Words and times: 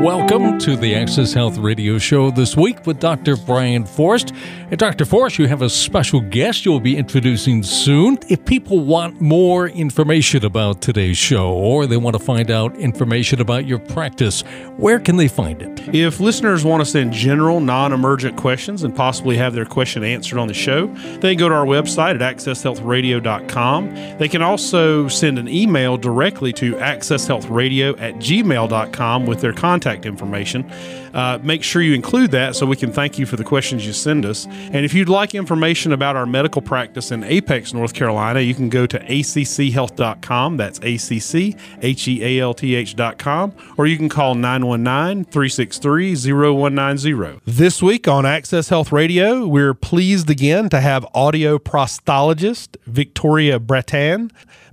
Welcome 0.00 0.58
to 0.60 0.76
the 0.76 0.94
Access 0.94 1.34
Health 1.34 1.58
Radio 1.58 1.98
Show 1.98 2.30
this 2.30 2.56
week 2.56 2.86
with 2.86 3.00
Dr. 3.00 3.36
Brian 3.36 3.84
Forrest. 3.84 4.32
And 4.70 4.78
Dr. 4.78 5.04
Forrest, 5.04 5.38
you 5.38 5.46
have 5.46 5.60
a 5.60 5.68
special 5.68 6.20
guest 6.22 6.64
you'll 6.64 6.80
be 6.80 6.96
introducing 6.96 7.62
soon. 7.62 8.16
If 8.30 8.42
people 8.46 8.80
want 8.80 9.20
more 9.20 9.68
information 9.68 10.42
about 10.46 10.80
today's 10.80 11.18
show 11.18 11.52
or 11.52 11.86
they 11.86 11.98
want 11.98 12.16
to 12.16 12.22
find 12.22 12.50
out 12.50 12.74
information 12.76 13.42
about 13.42 13.66
your 13.66 13.78
practice, 13.78 14.40
where 14.78 15.00
can 15.00 15.18
they 15.18 15.28
find 15.28 15.60
it? 15.60 15.94
If 15.94 16.18
listeners 16.18 16.64
want 16.64 16.80
to 16.80 16.86
send 16.86 17.12
general, 17.12 17.60
non 17.60 17.92
emergent 17.92 18.38
questions 18.38 18.84
and 18.84 18.96
possibly 18.96 19.36
have 19.36 19.52
their 19.52 19.66
question 19.66 20.02
answered 20.02 20.38
on 20.38 20.48
the 20.48 20.54
show, 20.54 20.86
they 21.18 21.34
can 21.34 21.38
go 21.38 21.50
to 21.50 21.54
our 21.54 21.66
website 21.66 22.14
at 22.14 22.36
accesshealthradio.com. 22.36 24.18
They 24.18 24.28
can 24.28 24.40
also 24.40 25.08
send 25.08 25.38
an 25.38 25.48
email 25.48 25.98
directly 25.98 26.54
to 26.54 26.74
accesshealthradio 26.76 28.00
at 28.00 28.14
gmail.com 28.14 29.26
with 29.26 29.42
their 29.42 29.52
contact 29.52 29.89
contact 29.90 30.06
information. 30.06 30.70
Uh, 31.12 31.38
make 31.42 31.62
sure 31.62 31.82
you 31.82 31.94
include 31.94 32.30
that 32.30 32.54
so 32.54 32.64
we 32.66 32.76
can 32.76 32.92
thank 32.92 33.18
you 33.18 33.26
for 33.26 33.36
the 33.36 33.44
questions 33.44 33.84
you 33.86 33.92
send 33.92 34.24
us. 34.24 34.46
And 34.46 34.84
if 34.84 34.94
you'd 34.94 35.08
like 35.08 35.34
information 35.34 35.92
about 35.92 36.16
our 36.16 36.26
medical 36.26 36.62
practice 36.62 37.10
in 37.10 37.24
Apex, 37.24 37.74
North 37.74 37.94
Carolina, 37.94 38.40
you 38.40 38.54
can 38.54 38.68
go 38.68 38.86
to 38.86 38.98
acchealth.com. 38.98 40.56
That's 40.56 40.80
A 40.82 40.96
C 40.96 41.18
C 41.18 41.56
H 41.82 42.06
E 42.08 42.22
A 42.24 42.42
L 42.42 42.54
T 42.54 42.74
H.com. 42.74 43.52
Or 43.76 43.86
you 43.86 43.96
can 43.96 44.08
call 44.08 44.34
919 44.34 45.24
363 45.24 46.14
0190. 46.14 47.40
This 47.44 47.82
week 47.82 48.06
on 48.06 48.24
Access 48.24 48.68
Health 48.68 48.92
Radio, 48.92 49.46
we're 49.46 49.74
pleased 49.74 50.30
again 50.30 50.68
to 50.68 50.80
have 50.80 51.06
audio 51.14 51.58
prosthologist 51.58 52.76
Victoria 52.86 53.58
Bretan 53.58 54.30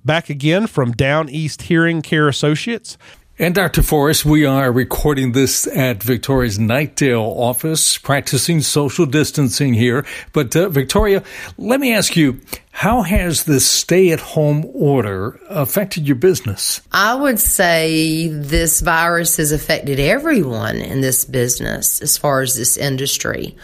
back 0.08 0.30
again 0.30 0.66
from 0.66 0.94
Down 0.94 1.30
East 1.30 1.64
Hearing 1.64 2.02
Care 2.02 2.28
Associates. 2.28 2.98
And 3.40 3.54
Dr. 3.54 3.84
Forrest, 3.84 4.26
we 4.26 4.46
are 4.46 4.72
recording 4.72 5.34
this 5.34 5.68
at 5.68 6.02
Victoria's 6.02 6.58
Knightdale 6.58 7.22
office, 7.22 7.96
practicing 7.96 8.62
social 8.62 9.06
distancing 9.06 9.76
here. 9.76 10.08
But 10.34 10.56
uh, 10.56 10.70
Victoria, 10.70 11.22
let 11.56 11.80
me 11.80 11.94
ask 11.94 12.18
you, 12.18 12.42
how 12.72 13.04
has 13.04 13.44
this 13.44 13.64
stay 13.70 14.10
at 14.10 14.20
home 14.20 14.66
order 14.74 15.40
affected 15.50 16.08
your 16.08 16.16
business? 16.16 16.82
I 16.92 17.14
would 17.14 17.40
say 17.40 18.28
this 18.30 18.82
virus 18.82 19.38
has 19.38 19.52
affected 19.52 20.00
everyone 20.00 20.78
in 20.78 21.02
this 21.02 21.24
business 21.24 22.02
as 22.02 22.18
far 22.18 22.42
as 22.42 22.56
this 22.56 22.76
industry. 22.76 23.56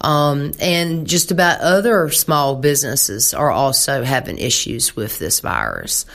Um, 0.00 0.52
and 0.60 1.06
just 1.06 1.30
about 1.30 1.60
other 1.60 2.10
small 2.10 2.56
businesses 2.56 3.34
are 3.34 3.50
also 3.50 4.04
having 4.04 4.38
issues 4.38 4.94
with 4.94 5.18
this 5.18 5.40
virus. 5.40 6.06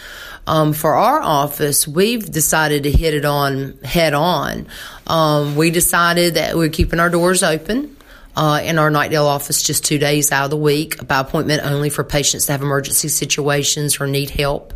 Um, 0.48 0.74
for 0.74 0.96
our 0.96 1.22
office, 1.22 1.88
we've 1.88 2.30
decided 2.30 2.84
to 2.84 2.92
hit 2.92 3.14
it 3.14 3.26
on 3.26 3.78
head 3.84 4.14
on. 4.14 4.68
Um, 5.08 5.56
we 5.56 5.72
decided 5.72 6.36
that 6.36 6.56
we're 6.56 6.70
keeping 6.70 7.00
our 7.00 7.10
doors 7.10 7.44
open. 7.44 7.98
Uh, 8.36 8.60
in 8.64 8.80
our 8.80 8.90
Knightdale 8.90 9.28
office 9.28 9.62
just 9.62 9.86
two 9.86 10.00
days 10.00 10.32
out 10.32 10.46
of 10.46 10.50
the 10.50 10.58
week 10.58 11.08
by 11.08 11.20
appointment 11.20 11.62
only 11.64 11.92
for 11.92 12.04
patients 12.04 12.48
that 12.48 12.54
have 12.54 12.64
emergency 12.64 13.08
situations 13.08 14.00
or 14.02 14.08
need 14.08 14.32
help. 14.32 14.74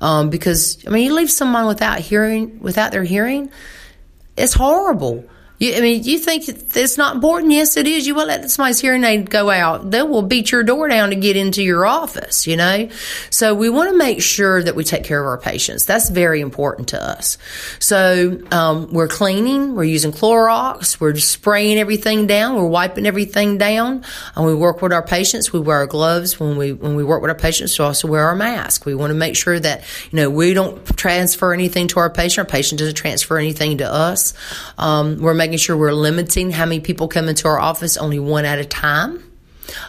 Um, 0.00 0.30
because, 0.30 0.82
I 0.86 0.90
mean, 0.90 1.04
you 1.04 1.14
leave 1.14 1.30
someone 1.30 1.66
without 1.66 1.98
hearing, 1.98 2.60
without 2.60 2.92
their 2.92 3.04
hearing, 3.04 3.50
it's 4.38 4.54
horrible. 4.54 5.22
You, 5.64 5.76
I 5.76 5.80
mean, 5.80 6.02
you 6.02 6.18
think 6.18 6.46
it's 6.48 6.98
not 6.98 7.14
important? 7.14 7.52
Yes, 7.52 7.76
it 7.76 7.86
is. 7.86 8.06
You 8.06 8.14
will 8.14 8.26
let 8.26 8.50
somebody's 8.50 8.80
hearing 8.80 9.02
aid 9.02 9.30
go 9.30 9.48
out. 9.48 9.90
They 9.90 10.02
will 10.02 10.22
beat 10.22 10.52
your 10.52 10.62
door 10.62 10.88
down 10.88 11.10
to 11.10 11.16
get 11.16 11.36
into 11.36 11.62
your 11.62 11.86
office, 11.86 12.46
you 12.46 12.56
know? 12.56 12.88
So 13.30 13.54
we 13.54 13.70
want 13.70 13.90
to 13.90 13.96
make 13.96 14.20
sure 14.20 14.62
that 14.62 14.74
we 14.74 14.84
take 14.84 15.04
care 15.04 15.20
of 15.20 15.26
our 15.26 15.38
patients. 15.38 15.86
That's 15.86 16.10
very 16.10 16.40
important 16.40 16.88
to 16.88 17.02
us. 17.02 17.38
So 17.78 18.40
um, 18.50 18.92
we're 18.92 19.08
cleaning, 19.08 19.74
we're 19.74 19.84
using 19.84 20.12
Clorox, 20.12 21.00
we're 21.00 21.16
spraying 21.16 21.78
everything 21.78 22.26
down, 22.26 22.56
we're 22.56 22.66
wiping 22.66 23.06
everything 23.06 23.56
down, 23.56 24.04
and 24.36 24.46
we 24.46 24.54
work 24.54 24.82
with 24.82 24.92
our 24.92 25.02
patients. 25.02 25.52
We 25.52 25.60
wear 25.60 25.78
our 25.78 25.86
gloves 25.86 26.38
when 26.38 26.56
we 26.56 26.72
when 26.72 26.94
we 26.94 27.04
work 27.04 27.22
with 27.22 27.30
our 27.30 27.38
patients. 27.38 27.78
We 27.78 27.84
also 27.84 28.08
wear 28.08 28.24
our 28.24 28.36
mask. 28.36 28.84
We 28.84 28.94
want 28.94 29.12
to 29.12 29.14
make 29.14 29.36
sure 29.36 29.58
that 29.58 29.84
you 30.10 30.16
know 30.16 30.28
we 30.30 30.52
don't 30.52 30.84
transfer 30.96 31.54
anything 31.54 31.88
to 31.88 32.00
our 32.00 32.10
patient. 32.10 32.46
Our 32.46 32.50
patient 32.50 32.80
doesn't 32.80 32.96
transfer 32.96 33.38
anything 33.38 33.78
to 33.78 33.90
us. 33.90 34.34
Um, 34.76 35.20
we're 35.20 35.34
making 35.34 35.53
sure 35.58 35.76
we're 35.76 35.92
limiting 35.92 36.50
how 36.50 36.66
many 36.66 36.80
people 36.80 37.08
come 37.08 37.28
into 37.28 37.48
our 37.48 37.58
office, 37.58 37.96
only 37.96 38.18
one 38.18 38.44
at 38.44 38.58
a 38.58 38.64
time. 38.64 39.23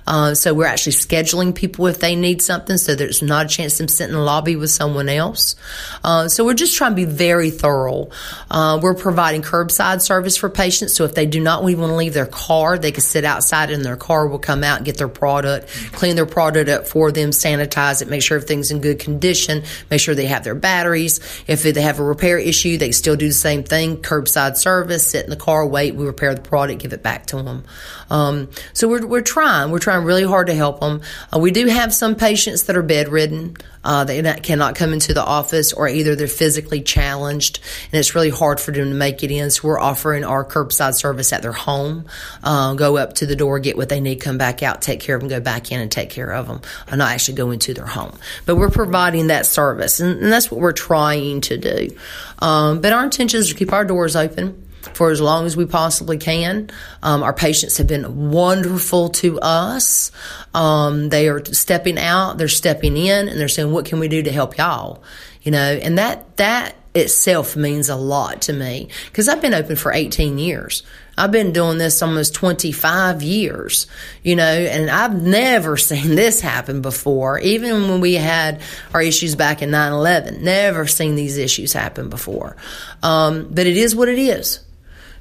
Uh, 0.08 0.34
so 0.34 0.54
we're 0.54 0.66
actually 0.66 0.94
scheduling 0.94 1.54
people 1.54 1.88
if 1.88 2.00
they 2.00 2.16
need 2.16 2.42
something, 2.42 2.78
so 2.78 2.96
there's 2.96 3.22
not 3.22 3.46
a 3.46 3.50
chance 3.50 3.74
of 3.74 3.78
them 3.80 3.88
sitting 3.88 4.14
in 4.14 4.20
the 4.20 4.24
lobby 4.26 4.56
with 4.56 4.70
someone 4.70 5.10
else. 5.10 5.56
Uh, 6.04 6.28
so 6.28 6.46
we're 6.46 6.54
just 6.54 6.76
trying 6.76 6.92
to 6.92 6.96
be 6.96 7.06
very 7.06 7.50
thorough. 7.50 8.10
Uh, 8.50 8.80
we're 8.82 8.94
providing 8.94 9.42
curbside 9.42 10.02
service 10.02 10.38
for 10.38 10.50
patients, 10.50 10.94
so 10.94 11.04
if 11.04 11.16
they 11.16 11.26
do 11.26 11.40
not 11.40 11.68
even 11.70 11.82
want 11.82 11.92
to 11.92 11.98
leave 11.98 12.14
their 12.14 12.26
car, 12.26 12.78
they 12.78 12.92
can 12.92 13.02
sit 13.02 13.26
outside 13.26 13.72
in 13.72 13.82
their 13.82 13.98
car. 13.98 14.28
We'll 14.28 14.40
come 14.40 14.64
out 14.64 14.78
and 14.78 14.86
get 14.86 14.98
their 14.98 15.08
product, 15.08 15.68
clean 15.94 16.16
their 16.16 16.26
product 16.26 16.70
up 16.70 16.88
for 16.88 17.12
them, 17.12 17.32
sanitize 17.32 18.02
it, 18.02 18.08
make 18.08 18.22
sure 18.22 18.38
everything's 18.38 18.72
in 18.72 18.82
good 18.82 19.00
condition, 19.00 19.64
make 19.90 20.00
sure 20.00 20.16
they 20.16 20.28
have 20.28 20.44
their 20.44 20.56
batteries. 20.56 21.20
If 21.48 21.64
they 21.64 21.82
have 21.82 22.00
a 22.00 22.04
repair 22.04 22.38
issue, 22.38 22.78
they 22.78 22.92
still 22.92 23.16
do 23.16 23.28
the 23.28 23.34
same 23.34 23.64
thing: 23.64 23.98
curbside 23.98 24.58
service, 24.58 25.08
sit 25.08 25.24
in 25.24 25.30
the 25.30 25.36
car, 25.36 25.66
wait, 25.66 25.96
we 25.96 26.06
repair 26.06 26.34
the 26.34 26.42
product, 26.42 26.82
give 26.82 26.94
it 26.94 27.04
back 27.04 27.26
to 27.28 27.42
them. 27.42 27.64
Um, 28.10 28.50
so 28.74 28.88
we're 28.88 29.06
we're 29.06 29.22
trying. 29.22 29.65
We're 29.72 29.80
trying 29.80 30.04
really 30.04 30.24
hard 30.24 30.48
to 30.48 30.54
help 30.54 30.80
them. 30.80 31.02
Uh, 31.34 31.40
we 31.40 31.52
do 31.52 31.68
have 31.68 31.94
some 31.94 32.16
patients 32.16 32.64
that 32.64 32.76
are 32.76 32.84
bedridden. 32.84 33.58
Uh, 33.84 34.04
they 34.04 34.22
cannot 34.42 34.74
come 34.74 34.94
into 34.94 35.14
the 35.14 35.24
office, 35.24 35.72
or 35.72 35.88
either 35.88 36.16
they're 36.16 36.28
physically 36.28 36.82
challenged, 36.82 37.60
and 37.92 38.00
it's 38.00 38.16
really 38.16 38.32
hard 38.32 38.60
for 38.60 38.72
them 38.72 38.90
to 38.90 38.96
make 38.96 39.24
it 39.24 39.30
in. 39.30 39.52
So 39.52 39.68
we're 39.68 39.80
offering 39.80 40.24
our 40.24 40.44
curbside 40.44 40.96
service 40.96 41.32
at 41.32 41.44
their 41.44 41.52
home. 41.52 42.06
Uh, 42.44 42.74
go 42.74 42.98
up 42.98 43.14
to 43.16 43.28
the 43.28 43.36
door, 43.36 43.60
get 43.60 43.78
what 43.78 43.90
they 43.90 44.00
need, 44.00 44.22
come 44.22 44.40
back 44.40 44.64
out, 44.64 44.82
take 44.82 45.02
care 45.02 45.16
of 45.16 45.22
them, 45.22 45.30
go 45.30 45.40
back 45.40 45.72
in 45.72 45.80
and 45.80 45.92
take 45.92 46.10
care 46.10 46.32
of 46.32 46.48
them, 46.48 46.62
and 46.88 46.98
not 46.98 47.12
actually 47.12 47.36
go 47.36 47.52
into 47.52 47.76
their 47.76 47.86
home. 47.86 48.18
But 48.48 48.56
we're 48.56 48.72
providing 48.72 49.28
that 49.28 49.46
service, 49.46 50.00
and, 50.00 50.20
and 50.20 50.32
that's 50.32 50.50
what 50.50 50.60
we're 50.60 50.72
trying 50.72 51.42
to 51.42 51.58
do. 51.58 51.96
Um, 52.40 52.82
but 52.82 52.92
our 52.92 53.04
intention 53.04 53.40
is 53.40 53.50
to 53.50 53.56
keep 53.56 53.72
our 53.72 53.86
doors 53.86 54.16
open 54.16 54.65
for 54.94 55.12
as 55.12 55.22
long 55.22 55.46
as 55.46 55.58
we 55.58 55.66
possibly 55.66 56.18
can. 56.18 56.70
Um, 57.04 57.24
our 57.24 57.34
patients 57.34 57.78
have 57.78 57.88
been 57.88 58.32
wonderful 58.32 59.10
to 59.10 59.40
us. 59.40 60.12
Um, 60.54 61.10
they 61.10 61.28
are 61.30 61.44
stepping 61.46 61.98
out, 61.98 62.38
they're 62.38 62.48
stepping 62.48 62.98
in, 62.98 63.28
and 63.28 63.40
they're 63.40 63.48
saying, 63.48 63.72
"What 63.72 63.86
can 63.86 64.00
we 64.00 64.08
do 64.08 64.24
to 64.24 64.32
help 64.32 64.58
y'all?" 64.58 65.04
You 65.42 65.52
know, 65.52 65.60
and 65.60 65.98
that 65.98 66.38
that 66.38 66.76
itself 66.96 67.58
means 67.58 67.90
a 67.90 67.96
lot 67.96 68.44
to 68.44 68.54
me 68.54 68.88
because 69.08 69.28
I've 69.28 69.42
been 69.42 69.54
open 69.54 69.76
for 69.76 69.92
18 69.92 70.38
years. 70.40 70.82
I've 71.18 71.32
been 71.32 71.54
doing 71.54 71.78
this 71.78 72.02
almost 72.02 72.34
25 72.34 73.22
years, 73.22 73.88
you 74.24 74.36
know, 74.36 74.44
and 74.44 74.90
I've 74.90 75.22
never 75.22 75.78
seen 75.78 76.16
this 76.16 76.42
happen 76.42 76.82
before. 76.82 77.40
Even 77.40 77.90
when 77.90 78.02
we 78.02 78.14
had 78.14 78.62
our 78.94 79.02
issues 79.02 79.36
back 79.36 79.62
in 79.62 79.72
9 79.72 79.92
11, 79.92 80.44
never 80.44 80.88
seen 80.88 81.16
these 81.16 81.38
issues 81.38 81.74
happen 81.74 82.10
before. 82.10 82.56
Um, 83.04 83.48
but 83.52 83.68
it 83.68 83.78
is 83.78 83.96
what 83.96 84.10
it 84.10 84.20
is. 84.20 84.60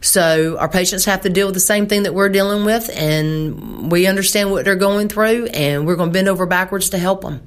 So 0.05 0.57
our 0.59 0.69
patients 0.69 1.07
have 1.07 1.23
to 1.23 1.31
deal 1.31 1.47
with 1.47 1.55
the 1.55 1.61
same 1.61 1.87
thing 1.87 2.03
that 2.03 2.13
we're 2.13 2.29
dealing 2.29 2.67
with, 2.67 2.91
and 2.95 3.91
we 3.91 4.07
understand 4.07 4.51
what 4.51 4.67
they're 4.67 4.77
going 4.77 5.09
through, 5.09 5.47
and 5.47 5.87
we're 5.87 5.97
going 5.97 6.11
to 6.11 6.13
bend 6.13 6.29
over 6.29 6.45
backwards 6.45 6.91
to 6.91 6.99
help 6.99 7.23
them. 7.23 7.41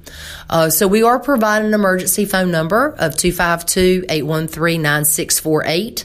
Uh, 0.50 0.68
so 0.68 0.88
we 0.88 1.04
are 1.04 1.20
providing 1.20 1.68
an 1.68 1.74
emergency 1.74 2.24
phone 2.24 2.50
number 2.50 2.96
of 2.98 3.14
252-813-9648. 3.14 6.04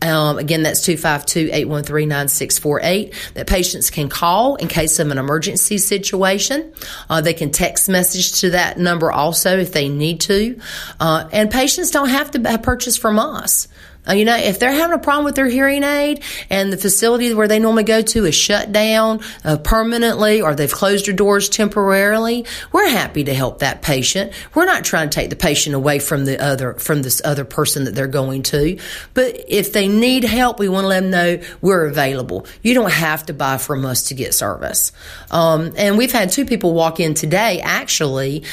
Um, 0.00 0.38
again, 0.38 0.62
that's 0.62 0.86
252-813-9648 0.86 3.34
that 3.34 3.48
patients 3.48 3.90
can 3.90 4.08
call 4.08 4.54
in 4.54 4.68
case 4.68 5.00
of 5.00 5.10
an 5.10 5.18
emergency 5.18 5.78
situation. 5.78 6.72
Uh, 7.10 7.22
they 7.22 7.34
can 7.34 7.50
text 7.50 7.88
message 7.88 8.38
to 8.40 8.50
that 8.50 8.78
number 8.78 9.10
also 9.10 9.58
if 9.58 9.72
they 9.72 9.88
need 9.88 10.20
to. 10.20 10.60
Uh, 11.00 11.28
and 11.32 11.50
patients 11.50 11.90
don't 11.90 12.10
have 12.10 12.30
to 12.30 12.58
purchase 12.58 12.96
from 12.96 13.18
us. 13.18 13.66
Uh, 14.08 14.12
you 14.12 14.24
know, 14.24 14.36
if 14.36 14.58
they're 14.58 14.72
having 14.72 14.94
a 14.94 14.98
problem 14.98 15.24
with 15.24 15.34
their 15.34 15.46
hearing 15.46 15.84
aid 15.84 16.22
and 16.50 16.72
the 16.72 16.76
facility 16.76 17.34
where 17.34 17.48
they 17.48 17.58
normally 17.58 17.84
go 17.84 18.00
to 18.00 18.24
is 18.24 18.34
shut 18.34 18.72
down 18.72 19.20
uh, 19.44 19.56
permanently 19.58 20.40
or 20.40 20.54
they've 20.54 20.72
closed 20.72 21.06
their 21.06 21.14
doors 21.14 21.48
temporarily, 21.48 22.46
we're 22.72 22.88
happy 22.88 23.24
to 23.24 23.34
help 23.34 23.58
that 23.60 23.82
patient. 23.82 24.32
We're 24.54 24.64
not 24.64 24.84
trying 24.84 25.10
to 25.10 25.14
take 25.14 25.30
the 25.30 25.36
patient 25.36 25.74
away 25.74 25.98
from 25.98 26.24
the 26.24 26.42
other 26.42 26.74
from 26.74 27.02
this 27.02 27.20
other 27.24 27.44
person 27.44 27.84
that 27.84 27.94
they're 27.94 28.06
going 28.06 28.42
to. 28.44 28.78
But 29.14 29.44
if 29.48 29.72
they 29.72 29.88
need 29.88 30.24
help, 30.24 30.58
we 30.58 30.68
want 30.68 30.84
to 30.84 30.88
let 30.88 31.00
them 31.00 31.10
know 31.10 31.40
we're 31.60 31.86
available. 31.86 32.46
You 32.62 32.74
don't 32.74 32.92
have 32.92 33.26
to 33.26 33.34
buy 33.34 33.58
from 33.58 33.84
us 33.84 34.04
to 34.04 34.14
get 34.14 34.34
service. 34.34 34.92
Um, 35.30 35.72
and 35.76 35.98
we've 35.98 36.12
had 36.12 36.30
two 36.30 36.44
people 36.44 36.74
walk 36.74 37.00
in 37.00 37.14
today 37.14 37.60
actually 37.60 38.44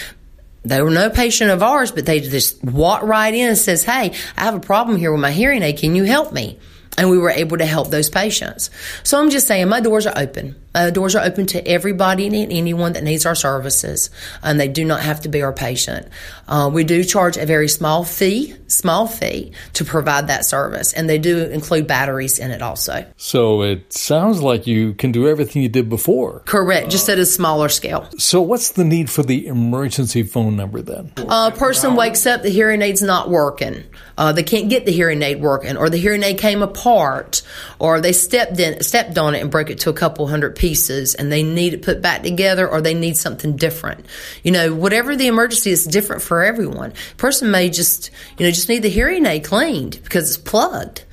they 0.66 0.82
were 0.82 0.90
no 0.90 1.10
patient 1.10 1.52
of 1.52 1.64
ours, 1.64 1.92
but 1.92 2.06
they 2.06 2.20
just 2.20 2.64
walked 2.64 3.04
right 3.04 3.34
in 3.34 3.50
and 3.50 3.58
says, 3.58 3.84
Hey, 3.84 4.14
I 4.38 4.44
have 4.44 4.56
a 4.56 4.60
problem 4.60 4.98
here 4.98 5.12
with 5.12 5.22
my 5.22 5.32
hearing 5.32 5.62
aid. 5.62 5.78
Can 5.78 5.96
you 5.96 6.04
help 6.04 6.34
me? 6.34 6.60
And 6.98 7.10
we 7.10 7.18
were 7.18 7.30
able 7.30 7.58
to 7.58 7.66
help 7.66 7.90
those 7.90 8.10
patients. 8.10 8.70
So 9.04 9.20
I'm 9.20 9.30
just 9.30 9.48
saying, 9.48 9.68
my 9.68 9.80
doors 9.80 10.08
are 10.08 10.18
open. 10.18 10.56
Uh, 10.74 10.90
doors 10.90 11.16
are 11.16 11.24
open 11.24 11.46
to 11.46 11.66
everybody 11.66 12.28
and 12.28 12.52
anyone 12.52 12.94
that 12.94 13.04
needs 13.04 13.26
our 13.26 13.36
services, 13.36 14.10
and 14.44 14.60
they 14.60 14.68
do 14.68 14.84
not 14.84 15.02
have 15.02 15.22
to 15.22 15.30
be 15.30 15.42
our 15.42 15.54
patient. 15.54 16.08
Uh, 16.50 16.70
we 16.72 16.84
do 16.84 17.04
charge 17.04 17.38
a 17.38 17.46
very 17.46 17.70
small 17.70 18.04
fee, 18.04 18.54
small 18.68 19.08
fee, 19.08 19.54
to 19.72 19.86
provide 19.86 20.28
that 20.28 20.46
service, 20.46 20.92
and 20.92 21.10
they 21.10 21.18
do 21.18 21.46
include 21.46 21.88
batteries 21.88 22.40
in 22.40 22.52
it 22.52 22.62
also. 22.62 23.06
So 23.16 23.62
it 23.62 23.94
sounds 23.94 24.42
like 24.42 24.68
you 24.68 24.94
can 24.94 25.14
do 25.14 25.30
everything 25.30 25.62
you 25.62 25.70
did 25.70 25.90
before. 25.90 26.42
Correct, 26.42 26.90
just 26.90 27.08
at 27.08 27.20
a 27.20 27.26
smaller 27.26 27.70
scale. 27.70 28.10
So 28.18 28.42
what's 28.42 28.72
the 28.72 28.84
need 28.84 29.10
for 29.10 29.24
the 29.24 29.48
emergency 29.48 30.24
phone 30.24 30.58
number 30.58 30.82
then? 30.82 31.14
A 31.30 31.52
person 31.52 31.96
wakes 31.96 32.26
up, 32.26 32.42
the 32.42 32.50
hearing 32.50 32.82
aid's 32.82 33.02
not 33.02 33.30
working. 33.30 33.86
Uh, 34.18 34.32
they 34.32 34.44
can't 34.44 34.70
get 34.70 34.86
the 34.86 34.92
hearing 34.92 35.22
aid 35.22 35.42
working, 35.42 35.78
or 35.78 35.90
the 35.90 35.98
hearing 35.98 36.24
aid 36.24 36.38
came 36.38 36.62
apart, 36.62 37.42
or 37.80 38.00
they 38.00 38.14
stepped 38.14 38.60
in, 38.60 38.82
stepped 38.84 39.18
on 39.18 39.36
it 39.36 39.42
and 39.42 39.52
broke 39.52 39.70
it 39.70 39.80
to 39.80 39.90
a 39.90 39.94
couple 39.94 40.28
hundred 40.28 40.56
pieces, 40.56 41.16
and 41.16 41.32
they 41.32 41.44
need 41.44 41.74
it 41.74 41.82
put 41.82 42.02
back 42.02 42.24
together, 42.24 42.68
or 42.68 42.82
they 42.82 42.94
need 42.94 43.18
something 43.18 43.56
different. 43.56 44.06
You 44.44 44.52
know, 44.52 44.74
whatever 44.74 45.16
the 45.16 45.28
emergency 45.28 45.72
is 45.72 45.86
different 45.86 46.22
for 46.22 46.44
everyone. 46.44 46.94
person 47.18 47.52
may 47.52 47.70
just, 47.70 48.12
you 48.38 48.46
know, 48.46 48.52
just 48.52 48.70
need 48.70 48.84
the 48.84 48.90
hearing 48.90 49.26
aid 49.26 49.44
cleaned 49.44 50.00
because 50.04 50.30
it's 50.30 50.38
plugged 50.38 51.04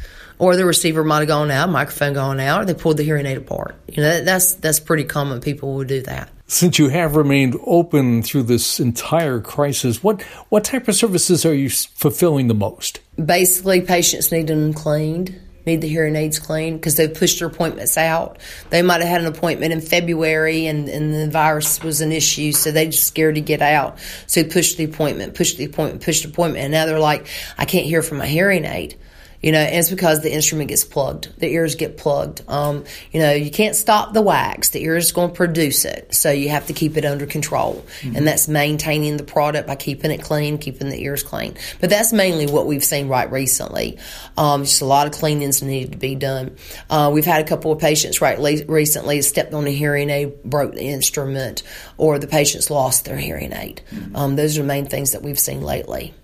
or 0.42 0.56
the 0.56 0.64
receiver 0.64 1.04
might 1.04 1.20
have 1.20 1.28
gone 1.28 1.52
out, 1.52 1.70
microphone 1.70 2.14
gone 2.14 2.40
out, 2.40 2.62
or 2.62 2.64
they 2.64 2.74
pulled 2.74 2.96
the 2.96 3.04
hearing 3.04 3.26
aid 3.26 3.36
apart. 3.36 3.76
You 3.86 4.02
know, 4.02 4.24
that's 4.24 4.54
that's 4.54 4.80
pretty 4.80 5.04
common. 5.04 5.40
People 5.40 5.72
will 5.76 5.84
do 5.84 6.02
that. 6.02 6.31
Since 6.46 6.78
you 6.78 6.88
have 6.88 7.16
remained 7.16 7.56
open 7.64 8.22
through 8.22 8.42
this 8.44 8.78
entire 8.78 9.40
crisis, 9.40 10.02
what 10.02 10.22
what 10.50 10.64
type 10.64 10.86
of 10.88 10.94
services 10.94 11.46
are 11.46 11.54
you 11.54 11.70
fulfilling 11.70 12.48
the 12.48 12.54
most? 12.54 13.00
Basically, 13.24 13.80
patients 13.80 14.30
need 14.30 14.48
them 14.48 14.74
cleaned, 14.74 15.40
need 15.66 15.80
the 15.80 15.88
hearing 15.88 16.16
aids 16.16 16.38
cleaned 16.38 16.80
because 16.80 16.96
they've 16.96 17.12
pushed 17.12 17.38
their 17.38 17.48
appointments 17.48 17.96
out. 17.96 18.38
They 18.70 18.82
might 18.82 19.00
have 19.00 19.08
had 19.08 19.20
an 19.20 19.28
appointment 19.28 19.72
in 19.72 19.80
February 19.80 20.66
and, 20.66 20.88
and 20.88 21.14
the 21.14 21.30
virus 21.30 21.82
was 21.82 22.00
an 22.00 22.12
issue, 22.12 22.52
so 22.52 22.70
they 22.70 22.86
just 22.86 23.04
scared 23.04 23.36
to 23.36 23.40
get 23.40 23.62
out. 23.62 23.98
So 24.26 24.42
they 24.42 24.48
pushed 24.48 24.76
the 24.76 24.84
appointment, 24.84 25.34
pushed 25.34 25.56
the 25.56 25.64
appointment, 25.64 26.04
pushed 26.04 26.24
the 26.24 26.28
appointment, 26.28 26.64
and 26.64 26.72
now 26.72 26.86
they're 26.86 26.98
like, 26.98 27.26
I 27.56 27.64
can't 27.64 27.86
hear 27.86 28.02
from 28.02 28.18
my 28.18 28.26
hearing 28.26 28.64
aid. 28.64 28.98
You 29.42 29.50
know, 29.52 29.58
and 29.58 29.76
it's 29.76 29.90
because 29.90 30.22
the 30.22 30.32
instrument 30.32 30.68
gets 30.68 30.84
plugged. 30.84 31.36
The 31.38 31.48
ears 31.48 31.74
get 31.74 31.96
plugged. 31.96 32.42
Um, 32.48 32.84
you 33.10 33.20
know, 33.20 33.32
you 33.32 33.50
can't 33.50 33.74
stop 33.74 34.12
the 34.12 34.22
wax. 34.22 34.70
The 34.70 34.82
ear 34.82 34.96
is 34.96 35.10
going 35.10 35.30
to 35.30 35.34
produce 35.34 35.84
it. 35.84 36.14
So 36.14 36.30
you 36.30 36.50
have 36.50 36.68
to 36.68 36.72
keep 36.72 36.96
it 36.96 37.04
under 37.04 37.26
control. 37.26 37.84
Mm-hmm. 38.00 38.16
And 38.16 38.26
that's 38.26 38.46
maintaining 38.46 39.16
the 39.16 39.24
product 39.24 39.66
by 39.66 39.74
keeping 39.74 40.12
it 40.12 40.22
clean, 40.22 40.58
keeping 40.58 40.90
the 40.90 41.02
ears 41.02 41.24
clean. 41.24 41.56
But 41.80 41.90
that's 41.90 42.12
mainly 42.12 42.46
what 42.46 42.66
we've 42.66 42.84
seen 42.84 43.08
right 43.08 43.30
recently. 43.30 43.98
Um, 44.36 44.62
just 44.62 44.80
a 44.80 44.86
lot 44.86 45.08
of 45.08 45.12
cleanings 45.12 45.60
needed 45.60 45.92
to 45.92 45.98
be 45.98 46.14
done. 46.14 46.56
Uh, 46.88 47.10
we've 47.12 47.24
had 47.24 47.44
a 47.44 47.48
couple 47.48 47.72
of 47.72 47.80
patients 47.80 48.20
right 48.20 48.38
le- 48.38 48.64
recently 48.66 49.22
stepped 49.22 49.54
on 49.54 49.66
a 49.66 49.70
hearing 49.70 50.08
aid, 50.08 50.42
broke 50.44 50.74
the 50.74 50.88
instrument, 50.88 51.64
or 51.98 52.18
the 52.18 52.28
patients 52.28 52.70
lost 52.70 53.04
their 53.04 53.18
hearing 53.18 53.52
aid. 53.52 53.82
Mm-hmm. 53.90 54.16
Um, 54.16 54.36
those 54.36 54.56
are 54.56 54.62
the 54.62 54.68
main 54.68 54.86
things 54.86 55.12
that 55.12 55.22
we've 55.22 55.38
seen 55.38 55.62
lately. 55.62 56.14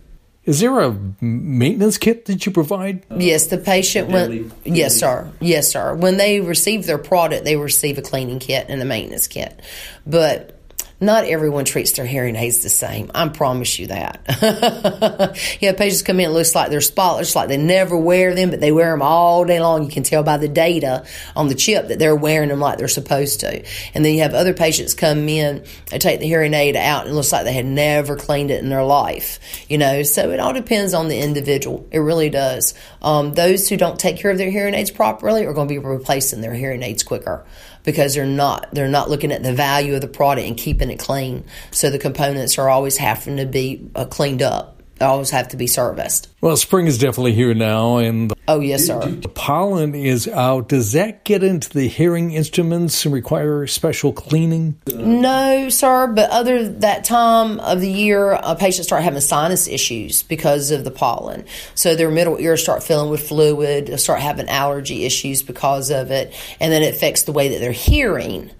Is 0.49 0.61
there 0.61 0.81
a 0.81 0.99
maintenance 1.21 1.99
kit 1.99 2.25
that 2.25 2.47
you 2.47 2.53
provide? 2.53 3.05
Yes, 3.15 3.49
the 3.49 3.59
patient 3.59 4.09
when 4.09 4.51
yes, 4.65 4.99
sir. 4.99 5.31
Yes, 5.41 5.71
sir. 5.71 5.95
When 5.95 6.17
they 6.17 6.41
receive 6.41 6.87
their 6.87 6.97
product, 6.97 7.45
they 7.45 7.57
receive 7.57 7.99
a 7.99 8.03
cleaning 8.03 8.39
kit 8.39 8.65
and 8.71 8.81
a 8.81 8.87
maintenance 8.87 9.27
kit. 9.27 9.61
But 10.07 10.58
not 11.01 11.25
everyone 11.25 11.65
treats 11.65 11.93
their 11.93 12.07
hearing 12.07 12.35
aids 12.35 12.59
the 12.59 12.69
same. 12.69 13.11
I 13.15 13.29
promise 13.29 13.79
you 13.79 13.87
that. 13.89 15.37
yeah, 15.61 15.73
patients 15.73 16.03
come 16.03 16.19
in, 16.19 16.31
it 16.31 16.33
looks 16.33 16.55
like 16.57 16.71
they're 16.71 16.81
spotless, 16.81 17.37
like 17.37 17.49
they 17.49 17.57
never 17.57 17.97
wear 17.97 18.35
them, 18.35 18.51
but 18.51 18.61
they 18.61 18.73
wear 18.73 18.91
them 18.91 19.03
all 19.03 19.45
day 19.45 19.61
long. 19.61 19.85
You 19.85 19.91
can 19.91 20.03
tell 20.03 20.25
by 20.25 20.39
the 20.39 20.49
data 20.49 21.07
on 21.37 21.47
the 21.47 21.55
chip 21.55 21.89
that 21.89 22.01
they're 22.01 22.17
wearing 22.17 22.49
them 22.49 22.59
like 22.59 22.79
they're 22.79 22.89
supposed 22.89 23.41
to. 23.41 23.65
And 23.95 24.05
then 24.05 24.15
you 24.15 24.23
have 24.23 24.35
other 24.35 24.55
patients 24.55 24.95
come 24.95 25.29
in, 25.29 25.65
they 25.91 25.99
take 25.99 26.19
the 26.19 26.27
hearing 26.27 26.55
aid 26.55 26.75
out, 26.75 27.03
and 27.03 27.13
it 27.13 27.15
looks 27.15 27.31
like 27.31 27.45
they 27.45 27.53
had 27.53 27.67
never 27.67 28.17
cleaned 28.17 28.51
it 28.51 28.63
in 28.63 28.69
their 28.69 28.85
life. 28.85 29.39
You 29.69 29.79
know, 29.79 30.03
so 30.03 30.31
it 30.31 30.41
all 30.41 30.53
depends 30.53 30.95
on 30.95 31.07
the 31.07 31.21
individual. 31.21 31.87
It 31.93 32.01
really 32.01 32.31
does. 32.31 32.75
Um, 33.03 33.35
those 33.35 33.69
who 33.69 33.77
don't 33.77 34.01
take 34.01 34.17
care 34.17 34.33
of 34.33 34.39
their 34.39 34.51
hearing 34.51 34.75
aids 34.75 34.91
properly 34.91 35.45
are 35.47 35.53
going 35.53 35.69
to 35.69 35.75
be 35.75 35.79
replacing 35.79 36.41
their 36.41 36.55
hearing 36.55 36.83
aids 36.83 37.05
quicker 37.05 37.45
because 37.89 38.15
they're 38.15 38.27
not 38.27 38.69
they're 38.75 38.87
not 38.87 39.09
looking 39.09 39.33
at 39.33 39.43
the 39.43 39.55
value 39.55 39.95
of 39.95 40.03
the 40.03 40.09
product 40.09 40.47
and 40.47 40.59
keeping 40.59 40.91
it 40.91 40.99
clean. 40.99 41.43
So 41.71 41.89
the 41.89 41.99
components 41.99 42.59
are 42.59 42.69
always 42.69 42.99
having 42.99 43.39
to 43.39 43.47
be 43.47 43.89
uh, 43.95 44.05
cleaned 44.05 44.43
up 44.43 44.78
always 45.01 45.31
have 45.31 45.49
to 45.49 45.57
be 45.57 45.67
serviced. 45.67 46.29
Well, 46.41 46.57
spring 46.57 46.87
is 46.87 46.99
definitely 46.99 47.33
here 47.33 47.55
now, 47.55 47.99
and 47.99 48.33
oh 48.47 48.61
yes, 48.61 48.87
sir. 48.87 49.01
The 49.01 49.29
pollen 49.29 49.95
is 49.95 50.29
out. 50.29 50.69
Does 50.69 50.93
that 50.93 51.25
get 51.25 51.43
into 51.43 51.69
the 51.71 51.89
hearing 51.89 52.33
instruments 52.33 53.05
and 53.05 53.13
require 53.13 53.67
special 53.67 54.13
cleaning? 54.13 54.81
No, 54.87 55.69
sir. 55.69 56.07
But 56.09 56.31
other 56.31 56.69
that 56.69 57.05
time 57.05 57.59
of 57.61 57.81
the 57.81 57.91
year, 57.91 58.33
uh, 58.33 58.55
patients 58.55 58.87
start 58.87 59.03
having 59.03 59.21
sinus 59.21 59.67
issues 59.69 60.23
because 60.23 60.71
of 60.71 60.85
the 60.85 60.91
pollen. 60.91 61.45
So 61.75 61.97
their 61.97 62.11
middle 62.11 62.39
ears 62.39 62.63
start 62.63 62.83
filling 62.83 63.11
with 63.11 63.27
fluid, 63.27 63.99
start 63.99 64.21
having 64.21 64.49
allergy 64.49 65.05
issues 65.05 65.43
because 65.43 65.91
of 65.91 66.11
it, 66.11 66.35
and 66.61 66.73
then 66.73 66.83
it 66.83 66.95
affects 66.95 67.23
the 67.25 67.33
way 67.33 67.49
that 67.49 67.59
they're 67.59 67.73
hearing. 67.73 68.51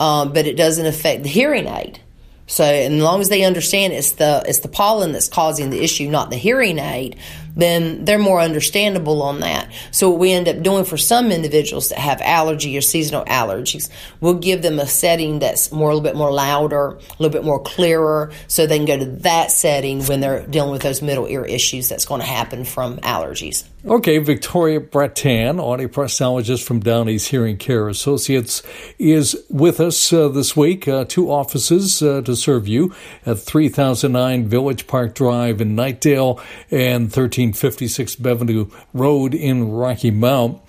Um, 0.00 0.32
but 0.32 0.46
it 0.46 0.56
doesn't 0.56 0.86
affect 0.86 1.24
the 1.24 1.28
hearing 1.28 1.66
aid. 1.66 2.00
So, 2.48 2.64
as 2.64 2.90
long 2.90 3.20
as 3.20 3.28
they 3.28 3.44
understand 3.44 3.92
it's 3.92 4.12
the 4.12 4.42
it's 4.46 4.60
the 4.60 4.68
pollen 4.68 5.12
that's 5.12 5.28
causing 5.28 5.68
the 5.68 5.84
issue, 5.84 6.08
not 6.08 6.30
the 6.30 6.36
hearing 6.36 6.78
aid, 6.78 7.16
then 7.58 8.04
they're 8.04 8.18
more 8.18 8.40
understandable 8.40 9.20
on 9.20 9.40
that. 9.40 9.70
So, 9.90 10.08
what 10.08 10.20
we 10.20 10.32
end 10.32 10.48
up 10.48 10.62
doing 10.62 10.84
for 10.84 10.96
some 10.96 11.30
individuals 11.30 11.90
that 11.90 11.98
have 11.98 12.20
allergy 12.22 12.76
or 12.78 12.80
seasonal 12.80 13.24
allergies, 13.26 13.90
we'll 14.20 14.34
give 14.34 14.62
them 14.62 14.78
a 14.78 14.86
setting 14.86 15.40
that's 15.40 15.70
more 15.72 15.90
a 15.90 15.94
little 15.94 16.08
bit 16.08 16.16
more 16.16 16.32
louder, 16.32 16.90
a 16.90 16.98
little 17.18 17.32
bit 17.32 17.44
more 17.44 17.60
clearer, 17.60 18.30
so 18.46 18.66
they 18.66 18.78
can 18.78 18.86
go 18.86 18.98
to 18.98 19.06
that 19.22 19.50
setting 19.50 20.04
when 20.04 20.20
they're 20.20 20.46
dealing 20.46 20.70
with 20.70 20.82
those 20.82 21.02
middle 21.02 21.26
ear 21.26 21.44
issues 21.44 21.88
that's 21.88 22.04
going 22.04 22.20
to 22.20 22.26
happen 22.26 22.64
from 22.64 22.98
allergies. 22.98 23.64
Okay, 23.84 24.18
Victoria 24.18 24.80
Brattan, 24.80 25.56
audioprosthologist 25.56 26.64
from 26.64 26.80
Down 26.80 27.08
East 27.08 27.28
Hearing 27.28 27.56
Care 27.56 27.88
Associates, 27.88 28.62
is 28.98 29.36
with 29.48 29.80
us 29.80 30.12
uh, 30.12 30.28
this 30.28 30.56
week. 30.56 30.86
Uh, 30.86 31.04
two 31.04 31.30
offices 31.30 32.02
uh, 32.02 32.20
to 32.22 32.36
serve 32.36 32.68
you 32.68 32.92
at 33.24 33.38
3009 33.38 34.48
Village 34.48 34.86
Park 34.86 35.14
Drive 35.14 35.60
in 35.60 35.76
Knightdale 35.76 36.42
and 36.70 37.12
1356 37.48 38.16
Benvenue 38.16 38.70
Road 38.92 39.34
in 39.34 39.70
Rocky 39.70 40.10
Mount. 40.10 40.60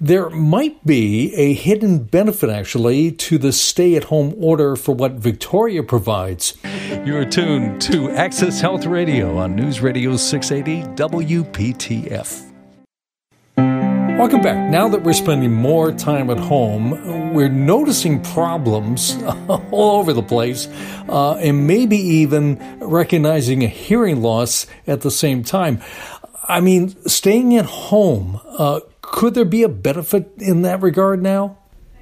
There 0.00 0.30
might 0.30 0.84
be 0.84 1.34
a 1.34 1.52
hidden 1.52 2.04
benefit, 2.04 2.50
actually, 2.50 3.12
to 3.12 3.38
the 3.38 3.52
stay 3.52 3.96
at 3.96 4.04
home 4.04 4.34
order 4.38 4.76
for 4.76 4.94
what 4.94 5.12
Victoria 5.12 5.82
provides. 5.82 6.56
You're 7.04 7.24
tuned 7.24 7.80
to 7.82 8.10
Access 8.10 8.60
Health 8.60 8.86
Radio 8.86 9.38
on 9.38 9.56
News 9.56 9.80
Radio 9.80 10.16
680 10.16 10.86
WPTF. 10.94 12.46
Welcome 14.18 14.40
back. 14.40 14.70
Now 14.70 14.88
that 14.88 15.02
we're 15.02 15.12
spending 15.12 15.52
more 15.52 15.92
time 15.92 16.30
at 16.30 16.38
home, 16.38 17.34
we're 17.34 17.50
noticing 17.50 18.22
problems 18.22 19.14
all 19.70 20.00
over 20.00 20.14
the 20.14 20.22
place 20.22 20.68
uh, 21.06 21.34
and 21.34 21.66
maybe 21.66 21.98
even 21.98 22.78
recognizing 22.80 23.62
a 23.62 23.68
hearing 23.68 24.22
loss 24.22 24.66
at 24.86 25.02
the 25.02 25.10
same 25.10 25.44
time. 25.44 25.82
I 26.48 26.60
mean, 26.60 26.94
staying 27.06 27.56
at 27.56 27.66
home, 27.66 28.40
uh, 28.58 28.80
could 29.02 29.34
there 29.34 29.44
be 29.44 29.62
a 29.62 29.68
benefit 29.68 30.30
in 30.38 30.62
that 30.62 30.82
regard 30.82 31.22
now? 31.22 31.58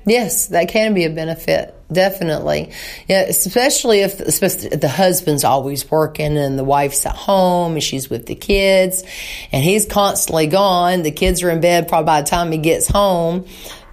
Yes, 0.06 0.48
that 0.48 0.68
can 0.68 0.92
be 0.94 1.04
a 1.04 1.10
benefit. 1.10 1.74
Definitely. 1.92 2.72
Yeah, 3.08 3.22
especially 3.22 4.00
if 4.00 4.18
especially 4.20 4.70
the 4.70 4.88
husband's 4.88 5.44
always 5.44 5.90
working 5.90 6.38
and 6.38 6.58
the 6.58 6.64
wife's 6.64 7.04
at 7.04 7.14
home 7.14 7.74
and 7.74 7.82
she's 7.82 8.08
with 8.08 8.26
the 8.26 8.34
kids 8.34 9.04
and 9.52 9.62
he's 9.62 9.84
constantly 9.86 10.46
gone. 10.46 11.02
The 11.02 11.10
kids 11.10 11.42
are 11.42 11.50
in 11.50 11.60
bed 11.60 11.88
probably 11.88 12.06
by 12.06 12.22
the 12.22 12.28
time 12.28 12.52
he 12.52 12.58
gets 12.58 12.88
home. 12.88 13.44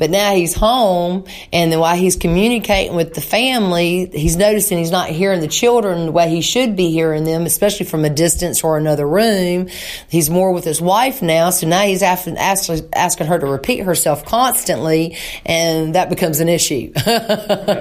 But 0.02 0.10
now 0.10 0.34
he's 0.34 0.56
home, 0.56 1.26
and 1.54 1.72
then 1.72 1.80
while 1.80 1.96
he's 1.96 2.16
communicating 2.16 2.96
with 2.96 3.14
the 3.14 3.22
family, 3.22 4.10
he's 4.12 4.36
noticing 4.36 4.80
he's 4.80 4.90
not 4.90 5.10
hearing 5.10 5.42
the 5.42 5.48
children 5.48 6.08
the 6.08 6.12
way 6.12 6.28
he 6.28 6.42
should 6.42 6.76
be 6.76 6.90
hearing 6.90 7.24
them, 7.24 7.46
especially 7.46 7.86
from 7.86 8.04
a 8.04 8.10
distance 8.10 8.64
or 8.64 8.80
another 8.80 9.08
room. 9.08 9.68
He's 10.10 10.28
more 10.28 10.54
with 10.54 10.64
his 10.64 10.82
wife 10.82 11.22
now, 11.22 11.52
so 11.52 11.68
now 11.68 11.84
he's 11.84 12.02
asking, 12.02 12.38
asking 12.40 13.28
her 13.28 13.38
to 13.38 13.46
repeat 13.46 13.82
herself 13.82 14.26
constantly, 14.26 15.18
and 15.46 15.94
that 15.94 16.10
becomes 16.10 16.40
an 16.40 16.50
issue. 16.50 16.92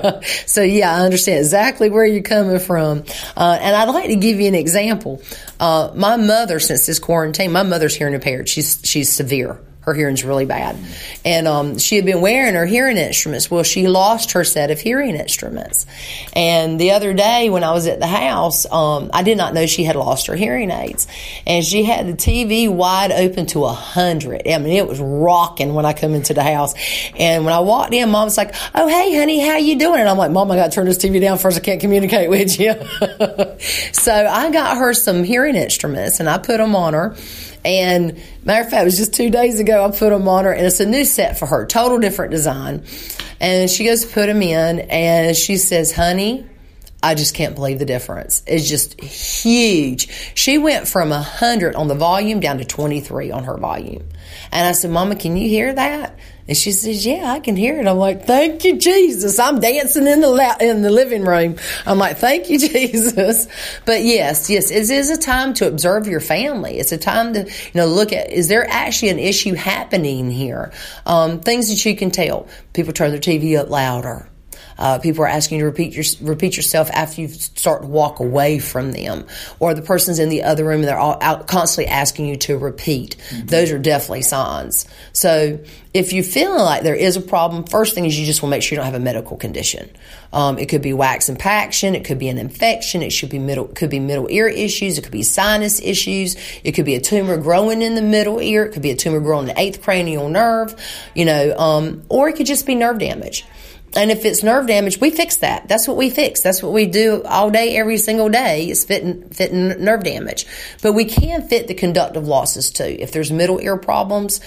so, 0.47 0.63
yeah, 0.63 0.95
I 0.95 1.01
understand 1.01 1.39
exactly 1.39 1.91
where 1.91 2.05
you're 2.05 2.23
coming 2.23 2.59
from. 2.59 3.05
Uh, 3.37 3.59
and 3.61 3.77
I'd 3.77 3.89
like 3.89 4.09
to 4.09 4.17
give 4.17 4.41
you 4.41 4.49
an 4.49 4.55
example. 4.55 5.23
Uh, 5.59 5.93
my 5.95 6.17
mother, 6.17 6.61
since 6.61 6.87
this 6.87 6.99
quarantine, 6.99 7.53
my 7.53 7.63
mother's 7.63 7.95
hearing 7.95 8.15
impaired. 8.15 8.49
She's 8.49 8.81
she's 8.85 9.13
severe 9.13 9.61
Her 9.91 9.95
hearing's 9.95 10.23
really 10.23 10.47
bad. 10.47 10.77
And 11.25 11.49
um, 11.49 11.79
she 11.79 11.97
had 11.97 12.05
been 12.05 12.21
wearing 12.21 12.55
her 12.55 12.65
hearing 12.65 12.97
instruments. 12.97 13.51
Well, 13.51 13.65
she 13.65 13.89
lost 13.89 14.33
her 14.33 14.45
set 14.45 14.71
of 14.71 14.79
hearing 14.79 15.17
instruments. 15.17 15.85
And 16.33 16.81
the 16.81 16.93
other 16.93 17.13
day 17.13 17.51
when 17.51 17.65
I 17.65 17.73
was 17.73 17.89
at 17.89 17.99
the 17.99 18.07
house, 18.07 18.71
um, 18.71 19.11
I 19.13 19.25
did 19.25 19.37
not 19.37 19.53
know 19.53 19.67
she 19.67 19.83
had 19.83 19.97
lost 19.97 20.29
her 20.29 20.37
hearing 20.37 20.71
aids. 20.71 21.09
And 21.45 21.65
she 21.65 21.83
had 21.83 22.07
the 22.07 22.13
TV 22.13 22.73
wide 22.73 23.11
open 23.11 23.47
to 23.47 23.65
a 23.65 23.73
hundred. 23.73 24.43
I 24.47 24.59
mean, 24.59 24.75
it 24.75 24.87
was 24.87 25.01
rocking 25.01 25.75
when 25.75 25.85
I 25.85 25.93
come 25.93 26.15
into 26.15 26.35
the 26.35 26.45
house. 26.45 26.75
And 27.17 27.45
when 27.45 27.53
I 27.53 27.59
walked 27.59 27.93
in, 27.93 28.11
mom 28.11 28.27
was 28.27 28.37
like, 28.37 28.55
"Oh, 28.77 28.87
hey, 28.87 29.17
honey, 29.17 29.41
how 29.41 29.57
you 29.57 29.77
doing?" 29.77 29.99
And 29.99 30.09
I'm 30.09 30.19
like, 30.19 30.31
"Mom, 30.31 30.53
I 30.53 30.57
got 30.57 30.67
to 30.67 30.71
turn 30.71 30.87
this 30.87 30.99
TV 30.99 31.21
down 31.21 31.39
first. 31.39 31.57
I 31.57 31.61
can't 31.61 31.81
communicate 31.81 32.31
with 32.31 32.61
you." 32.61 32.75
so 33.93 34.13
I 34.15 34.53
got 34.53 34.77
her 34.77 34.95
some 34.95 35.25
hearing 35.25 35.57
instruments, 35.57 36.21
and 36.21 36.31
I 36.31 36.39
put 36.39 36.59
them 36.59 36.77
on 36.77 36.95
her. 36.95 37.17
And 37.65 38.21
matter 38.45 38.65
of 38.65 38.71
fact, 38.71 38.83
it 38.83 38.85
was 38.85 38.97
just 38.97 39.15
two 39.15 39.31
days 39.31 39.61
ago 39.61 39.85
I 39.85 39.91
put 39.91 40.11
them 40.11 40.29
on 40.29 40.45
her, 40.45 40.53
and 40.53 40.67
it's 40.67 40.81
a 40.81 40.87
new 40.87 41.05
set 41.05 41.39
for 41.39 41.47
her, 41.47 41.67
total 41.67 41.99
different 41.99 42.31
design. 42.31 42.85
And 43.41 43.71
she 43.71 43.85
goes 43.85 44.05
to 44.05 44.13
put 44.13 44.27
them 44.27 44.43
in, 44.43 44.81
and 44.81 45.37
she 45.37 45.57
says, 45.57 45.93
"Honey." 45.93 46.47
I 47.03 47.15
just 47.15 47.35
can't 47.35 47.55
believe 47.55 47.79
the 47.79 47.87
difference. 47.87 48.43
It's 48.47 48.69
just 48.69 49.01
huge. 49.01 50.09
She 50.35 50.59
went 50.59 50.87
from 50.87 51.11
100 51.11 51.75
on 51.75 51.89
the 51.89 51.95
volume 51.95 52.41
down 52.41 52.59
to 52.59 52.65
23 52.65 53.31
on 53.31 53.45
her 53.45 53.57
volume. 53.57 54.07
And 54.53 54.67
I 54.67 54.73
said, 54.73 54.91
Mama, 54.91 55.17
can 55.17 55.37
you 55.37 55.49
hear 55.49 55.73
that? 55.73 56.19
And 56.47 56.57
she 56.57 56.73
says, 56.73 57.07
Yeah, 57.07 57.33
I 57.33 57.39
can 57.39 57.55
hear 57.57 57.79
it. 57.81 57.87
I'm 57.87 57.97
like, 57.97 58.27
Thank 58.27 58.65
you, 58.65 58.77
Jesus. 58.77 59.39
I'm 59.39 59.61
dancing 59.61 60.07
in 60.07 60.21
the 60.21 60.29
la- 60.29 60.57
in 60.61 60.83
the 60.83 60.91
living 60.91 61.25
room. 61.25 61.57
I'm 61.87 61.97
like, 61.97 62.19
Thank 62.19 62.51
you, 62.51 62.59
Jesus. 62.69 63.47
But 63.87 64.03
yes, 64.03 64.51
yes, 64.51 64.71
it 64.71 64.91
is 64.91 65.11
a 65.11 65.17
time 65.17 65.55
to 65.55 65.69
observe 65.69 66.07
your 66.07 66.21
family. 66.21 66.79
It's 66.79 66.93
a 66.93 66.99
time 66.99 67.35
to 67.35 67.45
you 67.45 67.71
know 67.75 67.87
look 67.87 68.13
at 68.13 68.31
is 68.31 68.49
there 68.49 68.67
actually 68.69 69.11
an 69.11 69.21
issue 69.21 69.55
happening 69.55 70.31
here? 70.31 70.73
Um, 71.07 71.41
things 71.41 71.69
that 71.69 71.89
you 71.89 71.97
can 71.97 72.11
tell. 72.11 72.49
People 72.73 72.93
turn 72.93 73.13
their 73.13 73.21
TV 73.21 73.57
up 73.57 73.71
louder. 73.71 74.29
Uh, 74.81 74.99
people 74.99 75.23
are 75.23 75.29
asking 75.29 75.59
you 75.59 75.65
to 75.65 75.67
repeat 75.67 75.93
your, 75.93 76.05
repeat 76.27 76.57
yourself 76.57 76.91
after 76.91 77.21
you 77.21 77.29
start 77.29 77.83
to 77.83 77.87
walk 77.87 78.19
away 78.19 78.59
from 78.59 78.93
them, 78.93 79.27
or 79.61 79.75
the 79.75 79.83
person's 79.83 80.19
in 80.19 80.31
the 80.31 80.43
other 80.43 80.65
room 80.65 80.81
and 80.81 80.89
they're 80.89 80.99
all 80.99 81.19
out, 81.21 81.47
constantly 81.47 81.87
asking 81.87 82.27
you 82.27 82.37
to 82.37 82.57
repeat. 82.57 83.17
Mm-hmm. 83.29 83.47
Those 83.47 83.71
are 83.71 83.79
definitely 83.79 84.23
signs. 84.23 84.87
So 85.13 85.61
if 85.93 86.13
you 86.13 86.23
feel 86.23 86.57
like 86.57 86.83
there 86.83 86.95
is 86.95 87.17
a 87.17 87.21
problem, 87.21 87.65
first 87.65 87.95
thing 87.95 88.07
is 88.07 88.19
you 88.19 88.25
just 88.25 88.43
want 88.43 88.51
to 88.51 88.57
make 88.57 88.63
sure 88.63 88.77
you 88.77 88.79
don't 88.79 88.87
have 88.87 89.01
a 89.01 89.05
medical 89.05 89.37
condition. 89.37 89.91
Um, 90.33 90.59
it 90.59 90.69
could 90.69 90.83
be 90.83 90.93
wax 90.93 91.29
impaction, 91.29 91.95
it 91.95 92.05
could 92.05 92.19
be 92.19 92.29
an 92.29 92.39
infection, 92.39 93.03
it 93.03 93.11
should 93.11 93.31
be 93.31 93.41
middle, 93.41 93.67
could 93.67 93.91
be 93.91 93.99
middle 93.99 94.31
ear 94.31 94.49
issues, 94.49 94.97
it 94.97 95.03
could 95.03 95.13
be 95.13 95.25
sinus 95.25 95.81
issues, 95.81 96.37
it 96.63 96.73
could 96.73 96.85
be 96.85 96.95
a 96.95 97.01
tumor 97.01 97.37
growing 97.37 97.83
in 97.83 97.97
the 97.97 98.03
middle 98.03 98.41
ear, 98.41 98.65
it 98.65 98.73
could 98.73 98.83
be 98.83 98.93
a 98.93 98.97
tumor 98.97 99.21
growing 99.21 99.49
in 99.49 99.55
the 99.55 99.61
eighth 99.61 99.83
cranial 99.83 100.29
nerve, 100.29 100.75
you 101.15 101.25
know, 101.25 101.57
um, 101.59 102.03
or 102.09 102.29
it 102.29 102.37
could 102.37 102.47
just 102.47 102.65
be 102.65 102.77
nerve 102.77 102.99
damage. 102.99 103.45
And 103.97 104.11
if 104.11 104.25
it's 104.25 104.43
nerve 104.43 104.67
damage, 104.67 105.01
we 105.01 105.11
fix 105.11 105.37
that. 105.39 105.69
That's 105.69 105.89
what 105.89 105.97
we 105.97 106.11
fix. 106.11 106.43
That's 106.43 106.63
what 106.63 106.73
we 106.73 106.87
do 106.87 107.23
all 107.25 107.51
day, 107.51 107.77
every 107.77 107.99
single 107.99 108.29
day 108.29 108.69
is 108.69 108.85
fitting, 108.85 109.29
fitting 109.31 109.85
nerve 109.85 110.05
damage. 110.05 110.47
But 110.81 110.93
we 110.93 111.05
can 111.05 111.49
fit 111.49 111.67
the 111.67 111.75
conductive 111.75 112.27
losses 112.27 112.71
too. 112.71 112.97
If 112.99 113.11
there's 113.13 113.33
middle 113.33 113.61
ear 113.61 113.77
problems, 113.77 114.41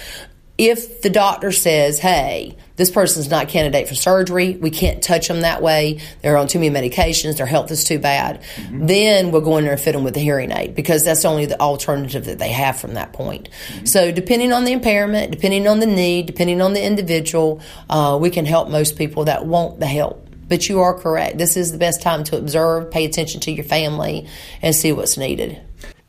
if 0.56 1.02
the 1.02 1.10
doctor 1.10 1.50
says, 1.50 1.98
hey, 1.98 2.56
this 2.76 2.90
person's 2.90 3.28
not 3.28 3.48
candidate 3.48 3.88
for 3.88 3.94
surgery, 3.94 4.56
we 4.56 4.70
can't 4.70 5.02
touch 5.02 5.26
them 5.26 5.40
that 5.40 5.62
way, 5.62 6.00
they're 6.22 6.36
on 6.36 6.46
too 6.46 6.60
many 6.60 6.74
medications, 6.74 7.38
their 7.38 7.46
health 7.46 7.70
is 7.72 7.82
too 7.82 7.98
bad, 7.98 8.40
mm-hmm. 8.54 8.86
then 8.86 9.30
we'll 9.32 9.40
go 9.40 9.56
in 9.56 9.64
there 9.64 9.72
and 9.72 9.80
fit 9.80 9.92
them 9.92 10.04
with 10.04 10.16
a 10.16 10.20
hearing 10.20 10.52
aid 10.52 10.76
because 10.76 11.04
that's 11.04 11.24
only 11.24 11.46
the 11.46 11.60
alternative 11.60 12.26
that 12.26 12.38
they 12.38 12.50
have 12.50 12.78
from 12.78 12.94
that 12.94 13.12
point. 13.12 13.48
Mm-hmm. 13.68 13.86
So, 13.86 14.12
depending 14.12 14.52
on 14.52 14.64
the 14.64 14.72
impairment, 14.72 15.32
depending 15.32 15.66
on 15.66 15.80
the 15.80 15.86
need, 15.86 16.26
depending 16.26 16.60
on 16.60 16.72
the 16.72 16.84
individual, 16.84 17.60
uh, 17.90 18.16
we 18.20 18.30
can 18.30 18.46
help 18.46 18.68
most 18.68 18.96
people 18.96 19.24
that 19.24 19.46
want 19.46 19.80
the 19.80 19.86
help. 19.86 20.20
But 20.46 20.68
you 20.68 20.80
are 20.80 20.94
correct. 20.94 21.38
This 21.38 21.56
is 21.56 21.72
the 21.72 21.78
best 21.78 22.02
time 22.02 22.22
to 22.24 22.36
observe, 22.36 22.90
pay 22.90 23.06
attention 23.06 23.40
to 23.42 23.50
your 23.50 23.64
family, 23.64 24.28
and 24.62 24.74
see 24.74 24.92
what's 24.92 25.16
needed. 25.16 25.60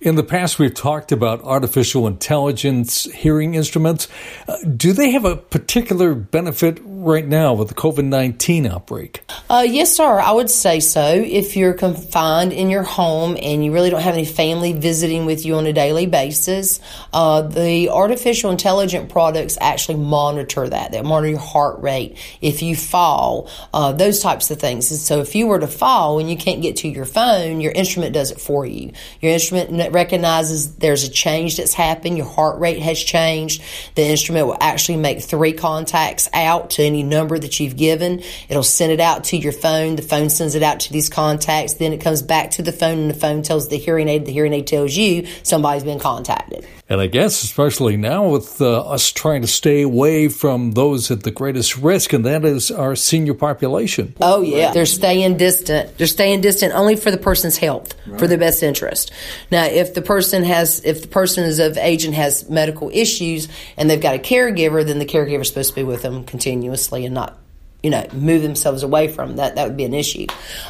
In 0.06 0.14
the 0.14 0.24
past, 0.24 0.60
we've 0.60 0.72
talked 0.72 1.12
about 1.12 1.42
artificial 1.42 2.06
intelligence 2.06 3.06
hearing 3.06 3.56
instruments. 3.56 4.08
Uh, 4.48 4.56
do 4.78 4.94
they 4.94 5.10
have 5.10 5.26
a 5.26 5.36
particular 5.36 6.14
benefit 6.14 6.78
right 6.84 7.26
now 7.26 7.56
with 7.56 7.70
the 7.70 7.74
COVID 7.74 8.06
19 8.06 8.68
outbreak? 8.68 9.24
Uh, 9.50 9.66
yes, 9.68 9.96
sir. 9.96 10.20
I 10.20 10.32
would 10.32 10.52
say 10.52 10.80
so. 10.80 11.08
If 11.08 11.58
you're 11.58 11.74
confined 11.74 12.54
in 12.54 12.70
your 12.70 12.84
home 12.84 13.36
and 13.42 13.66
you 13.66 13.72
really 13.72 13.90
don't 13.90 14.04
have 14.04 14.14
any 14.14 14.26
family 14.26 14.74
visiting 14.74 15.26
with 15.26 15.44
you 15.44 15.56
on 15.56 15.66
a 15.66 15.74
daily 15.74 16.06
basis, 16.06 16.80
uh, 17.12 17.42
the 17.42 17.90
artificial 17.90 18.52
intelligent 18.52 19.10
products 19.10 19.58
actually 19.60 19.98
monitor 19.98 20.70
that. 20.70 20.92
They 20.92 21.02
monitor 21.02 21.32
your 21.32 21.40
heart 21.40 21.82
rate, 21.82 22.20
if 22.42 22.62
you 22.62 22.76
fall, 22.76 23.50
uh, 23.74 23.92
those 23.92 24.20
types 24.20 24.52
of 24.52 24.60
things. 24.60 24.92
And 24.92 25.00
so 25.00 25.22
if 25.22 25.34
you 25.34 25.48
were 25.48 25.60
to 25.60 25.68
fall 25.68 26.20
and 26.20 26.30
you 26.30 26.38
can't 26.38 26.62
get 26.62 26.76
to 26.78 26.88
your 26.88 27.06
phone, 27.06 27.60
your 27.60 27.72
instrument 27.72 28.14
does 28.14 28.30
it 28.30 28.40
for 28.40 28.68
you. 28.68 28.92
Your 29.20 29.32
instrument 29.32 29.72
recognizes 29.96 30.76
there's 30.76 31.04
a 31.04 31.10
change 31.10 31.58
that's 31.58 31.74
happened, 31.74 32.18
your 32.18 32.28
heart 32.28 32.60
rate 32.60 32.80
has 32.80 33.00
changed. 33.02 33.64
The 33.96 34.04
instrument 34.04 34.46
will 34.46 34.58
actually 34.62 34.98
make 34.98 35.24
three 35.24 35.54
contacts 35.54 36.30
out 36.34 36.70
to 36.72 36.84
any 36.84 37.02
number 37.02 37.40
that 37.40 37.60
you've 37.60 37.78
given. 37.78 38.22
It'll 38.50 38.62
send 38.62 38.92
it 38.92 39.00
out 39.00 39.24
to 39.26 39.38
your 39.38 39.54
phone. 39.54 39.96
The 39.96 40.04
phone 40.04 40.30
sends 40.30 40.54
it 40.54 40.62
out 40.62 40.82
to 40.82 40.94
these 40.94 41.10
contacts. 41.10 41.76
Then 41.76 41.94
it 41.94 42.02
comes 42.02 42.22
back 42.22 42.52
to 42.52 42.62
the 42.62 42.72
phone, 42.72 43.00
and 43.00 43.10
the 43.10 43.16
phone 43.16 43.42
tells 43.42 43.70
the 43.70 43.78
hearing 43.78 44.08
aid. 44.08 44.26
The 44.26 44.32
hearing 44.32 44.54
aid 44.54 44.68
tells 44.68 44.96
you 44.96 45.26
somebody's 45.42 45.84
been 45.84 46.00
contacted. 46.00 46.68
And 46.88 47.02
I 47.02 47.08
guess, 47.08 47.42
especially 47.42 47.98
now 47.98 48.28
with 48.28 48.62
uh, 48.62 48.82
us 48.82 49.12
trying 49.12 49.42
to 49.42 49.48
stay 49.48 49.82
away 49.82 50.28
from 50.28 50.74
those 50.74 51.10
at 51.10 51.24
the 51.24 51.32
greatest 51.32 51.78
risk, 51.78 52.14
and 52.14 52.24
that 52.26 52.46
is 52.46 52.70
our 52.70 52.96
senior 52.96 53.34
population. 53.34 54.14
Oh, 54.22 54.44
yeah. 54.44 54.72
They're 54.72 54.86
staying 54.86 55.38
distant. 55.38 55.98
They're 55.98 56.06
staying 56.06 56.42
distant 56.42 56.76
only 56.76 56.96
for 56.96 57.10
the 57.10 57.18
person's 57.18 57.58
health, 57.58 57.96
right. 58.06 58.20
for 58.20 58.28
their 58.28 58.38
best 58.38 58.62
interest. 58.62 59.12
Now, 59.50 59.66
if 59.66 59.96
the 59.96 60.04
person 60.04 60.44
has, 60.44 60.86
if 60.86 61.02
the 61.02 61.08
person 61.08 61.44
is 61.46 61.58
of 61.58 61.76
age 61.78 62.06
and 62.06 62.14
has 62.14 62.48
medical 62.52 62.92
issues 62.94 63.48
and 63.78 63.90
they've 63.90 64.00
got 64.00 64.14
a 64.14 64.20
caregiver, 64.20 64.86
then 64.86 65.00
the 65.00 65.06
caregiver 65.06 65.42
is 65.42 65.48
supposed 65.48 65.70
to 65.70 65.76
be 65.76 65.84
with 65.84 66.04
them 66.04 66.24
continuously 66.24 67.04
and 67.04 67.16
not 67.16 67.40
you 67.86 67.92
know, 67.92 68.04
move 68.14 68.42
themselves 68.42 68.82
away 68.82 69.08
from 69.08 69.36
that. 69.36 69.58
That 69.58 69.68
would 69.68 69.78
be 69.78 69.84
an 69.84 69.94
issue. 69.94 70.26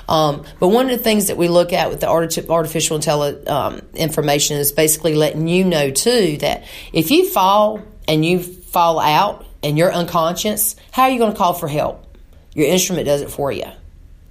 Um, 0.09 0.43
but 0.59 0.67
one 0.67 0.89
of 0.89 0.97
the 0.97 1.01
things 1.01 1.27
that 1.27 1.37
we 1.37 1.47
look 1.47 1.71
at 1.71 1.89
with 1.89 2.01
the 2.01 2.09
artificial 2.09 2.97
intelligence 2.97 3.49
um, 3.49 3.81
information 3.93 4.57
is 4.57 4.73
basically 4.73 5.15
letting 5.15 5.47
you 5.47 5.63
know 5.63 5.91
too 5.91 6.35
that 6.41 6.65
if 6.91 7.11
you 7.11 7.29
fall 7.29 7.81
and 8.05 8.25
you 8.25 8.39
fall 8.43 8.99
out 8.99 9.45
and 9.63 9.77
you're 9.77 9.93
unconscious, 9.93 10.75
how 10.91 11.03
are 11.03 11.09
you 11.09 11.17
going 11.17 11.31
to 11.31 11.37
call 11.37 11.53
for 11.53 11.69
help? 11.69 12.05
Your 12.53 12.67
instrument 12.67 13.05
does 13.05 13.21
it 13.21 13.31
for 13.31 13.49
you. 13.49 13.63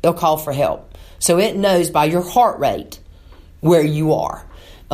It'll 0.02 0.12
call 0.12 0.36
for 0.36 0.52
help. 0.52 0.94
So 1.20 1.38
it 1.38 1.56
knows 1.56 1.88
by 1.88 2.04
your 2.04 2.20
heart 2.20 2.58
rate 2.58 3.00
where 3.60 3.82
you 3.82 4.12
are. 4.12 4.44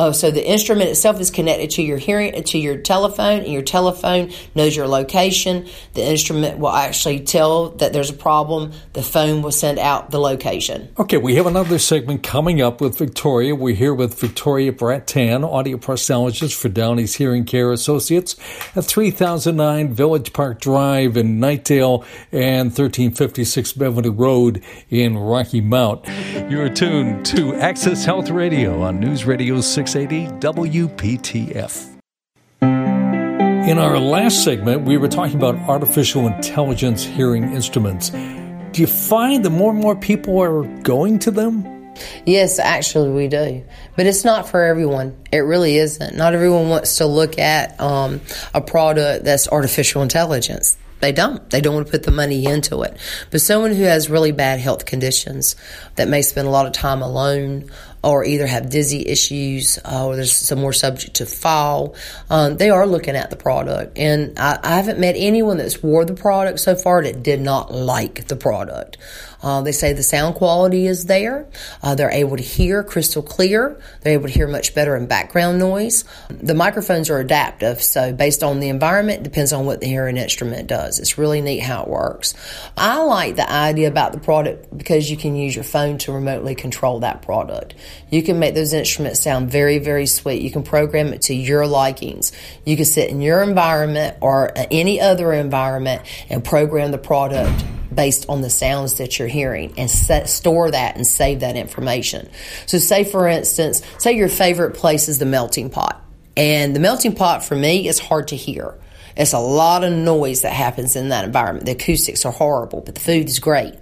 Uh, 0.01 0.11
so 0.11 0.31
the 0.31 0.43
instrument 0.43 0.89
itself 0.89 1.19
is 1.19 1.29
connected 1.29 1.69
to 1.69 1.83
your 1.83 1.99
hearing 1.99 2.43
to 2.43 2.57
your 2.57 2.75
telephone, 2.75 3.41
and 3.41 3.53
your 3.53 3.61
telephone 3.61 4.31
knows 4.55 4.75
your 4.75 4.87
location. 4.87 5.67
The 5.93 6.03
instrument 6.03 6.57
will 6.57 6.71
actually 6.71 7.19
tell 7.19 7.69
that 7.69 7.93
there's 7.93 8.09
a 8.09 8.13
problem. 8.13 8.71
The 8.93 9.03
phone 9.03 9.43
will 9.43 9.51
send 9.51 9.77
out 9.77 10.09
the 10.09 10.19
location. 10.19 10.89
Okay, 10.97 11.17
we 11.17 11.35
have 11.35 11.45
another 11.45 11.77
segment 11.77 12.23
coming 12.23 12.63
up 12.63 12.81
with 12.81 12.97
Victoria. 12.97 13.53
We're 13.53 13.75
here 13.75 13.93
with 13.93 14.19
Victoria 14.19 14.71
Brattan, 14.71 15.43
audio 15.43 15.77
prosthologist 15.77 16.59
for 16.59 16.69
Down 16.69 16.99
East 16.99 17.17
Hearing 17.17 17.45
Care 17.45 17.71
Associates 17.71 18.35
at 18.75 18.85
3009 18.85 19.93
Village 19.93 20.33
Park 20.33 20.59
Drive 20.61 21.15
in 21.15 21.39
Knightdale 21.39 22.03
and 22.31 22.69
1356 22.69 23.73
Benvenue 23.73 24.17
Road 24.17 24.63
in 24.89 25.15
Rocky 25.15 25.61
Mount. 25.61 26.07
You're 26.49 26.69
tuned 26.69 27.23
to 27.27 27.53
Access 27.53 28.03
Health 28.03 28.31
Radio 28.31 28.81
on 28.81 28.99
News 28.99 29.25
Radio 29.25 29.61
6. 29.61 29.90
680 29.91 30.39
WPTF. 30.39 31.97
In 32.61 33.77
our 33.77 33.99
last 33.99 34.41
segment, 34.41 34.83
we 34.83 34.95
were 34.95 35.09
talking 35.09 35.35
about 35.35 35.55
artificial 35.67 36.27
intelligence 36.27 37.03
hearing 37.03 37.43
instruments. 37.51 38.09
Do 38.09 38.79
you 38.79 38.87
find 38.87 39.43
that 39.43 39.49
more 39.49 39.71
and 39.71 39.81
more 39.81 39.97
people 39.97 40.41
are 40.41 40.63
going 40.83 41.19
to 41.19 41.31
them? 41.31 41.93
Yes, 42.25 42.57
actually, 42.57 43.11
we 43.11 43.27
do. 43.27 43.65
But 43.97 44.05
it's 44.05 44.23
not 44.23 44.47
for 44.47 44.63
everyone. 44.63 45.17
It 45.29 45.39
really 45.39 45.75
isn't. 45.75 46.15
Not 46.15 46.33
everyone 46.33 46.69
wants 46.69 46.95
to 46.97 47.05
look 47.05 47.37
at 47.37 47.77
um, 47.81 48.21
a 48.53 48.61
product 48.61 49.25
that's 49.25 49.49
artificial 49.49 50.01
intelligence. 50.01 50.77
They 51.01 51.11
don't. 51.11 51.49
They 51.49 51.61
don't 51.61 51.73
want 51.73 51.87
to 51.87 51.91
put 51.91 52.03
the 52.03 52.11
money 52.11 52.45
into 52.45 52.83
it. 52.83 52.95
But 53.31 53.41
someone 53.41 53.73
who 53.73 53.83
has 53.83 54.09
really 54.09 54.31
bad 54.31 54.59
health 54.59 54.85
conditions 54.85 55.55
that 55.95 56.07
may 56.07 56.21
spend 56.21 56.47
a 56.47 56.51
lot 56.51 56.67
of 56.67 56.73
time 56.73 57.01
alone 57.01 57.69
or 58.03 58.25
either 58.25 58.47
have 58.47 58.69
dizzy 58.69 59.07
issues 59.07 59.77
uh, 59.85 60.05
or 60.05 60.15
there's 60.15 60.33
some 60.33 60.59
more 60.59 60.73
subject 60.73 61.15
to 61.15 61.25
fall, 61.25 61.95
um, 62.29 62.57
they 62.57 62.69
are 62.69 62.87
looking 62.87 63.15
at 63.15 63.29
the 63.29 63.35
product. 63.35 63.97
And 63.97 64.37
I, 64.39 64.59
I, 64.63 64.75
haven't 64.77 64.99
met 64.99 65.15
anyone 65.17 65.57
that's 65.57 65.83
wore 65.83 66.03
the 66.05 66.15
product 66.15 66.59
so 66.59 66.75
far 66.75 67.03
that 67.03 67.21
did 67.21 67.41
not 67.41 67.71
like 67.71 68.27
the 68.27 68.35
product. 68.35 68.97
Uh, 69.41 69.61
they 69.61 69.71
say 69.71 69.93
the 69.93 70.03
sound 70.03 70.35
quality 70.35 70.87
is 70.87 71.05
there. 71.05 71.47
Uh, 71.81 71.95
they're 71.95 72.11
able 72.11 72.37
to 72.37 72.43
hear 72.43 72.83
crystal 72.83 73.23
clear. 73.23 73.81
They're 74.01 74.13
able 74.13 74.27
to 74.27 74.33
hear 74.33 74.47
much 74.47 74.75
better 74.75 74.95
in 74.95 75.07
background 75.07 75.59
noise. 75.59 76.03
The 76.29 76.53
microphones 76.53 77.09
are 77.09 77.19
adaptive, 77.19 77.81
so 77.81 78.13
based 78.13 78.43
on 78.43 78.59
the 78.59 78.69
environment, 78.69 79.23
depends 79.23 79.53
on 79.53 79.65
what 79.65 79.81
the 79.81 79.87
hearing 79.87 80.17
instrument 80.17 80.67
does. 80.67 80.99
It's 80.99 81.17
really 81.17 81.41
neat 81.41 81.59
how 81.59 81.83
it 81.83 81.89
works. 81.89 82.33
I 82.77 83.01
like 83.03 83.35
the 83.35 83.51
idea 83.51 83.87
about 83.87 84.11
the 84.11 84.19
product 84.19 84.75
because 84.77 85.09
you 85.09 85.17
can 85.17 85.35
use 85.35 85.55
your 85.55 85.63
phone 85.63 85.97
to 85.99 86.11
remotely 86.11 86.55
control 86.55 86.99
that 86.99 87.21
product. 87.21 87.73
You 88.09 88.23
can 88.23 88.39
make 88.39 88.55
those 88.55 88.73
instruments 88.73 89.21
sound 89.21 89.51
very, 89.51 89.79
very 89.79 90.05
sweet. 90.05 90.41
You 90.41 90.51
can 90.51 90.63
program 90.63 91.13
it 91.13 91.23
to 91.23 91.33
your 91.33 91.65
likings. 91.65 92.31
You 92.65 92.75
can 92.75 92.85
sit 92.85 93.09
in 93.09 93.21
your 93.21 93.41
environment 93.41 94.17
or 94.21 94.51
any 94.55 95.01
other 95.01 95.33
environment 95.33 96.03
and 96.29 96.43
program 96.43 96.91
the 96.91 96.97
product 96.97 97.63
based 97.93 98.25
on 98.29 98.41
the 98.41 98.49
sounds 98.49 98.95
that 98.95 99.19
you're 99.19 99.27
hearing 99.27 99.73
and 99.77 99.89
set, 99.89 100.29
store 100.29 100.71
that 100.71 100.95
and 100.95 101.05
save 101.05 101.41
that 101.41 101.55
information. 101.55 102.29
So, 102.65 102.77
say 102.77 103.03
for 103.03 103.27
instance, 103.27 103.81
say 103.97 104.13
your 104.13 104.29
favorite 104.29 104.75
place 104.75 105.09
is 105.09 105.19
the 105.19 105.25
melting 105.25 105.69
pot. 105.69 106.03
And 106.37 106.75
the 106.75 106.79
melting 106.79 107.15
pot 107.15 107.43
for 107.43 107.55
me 107.55 107.87
is 107.87 107.99
hard 107.99 108.29
to 108.29 108.35
hear. 108.35 108.75
It's 109.17 109.33
a 109.33 109.39
lot 109.39 109.83
of 109.83 109.91
noise 109.91 110.41
that 110.41 110.53
happens 110.53 110.95
in 110.95 111.09
that 111.09 111.25
environment. 111.25 111.65
The 111.65 111.73
acoustics 111.73 112.25
are 112.25 112.31
horrible, 112.31 112.81
but 112.81 112.95
the 112.95 113.01
food 113.01 113.27
is 113.27 113.39
great. 113.39 113.75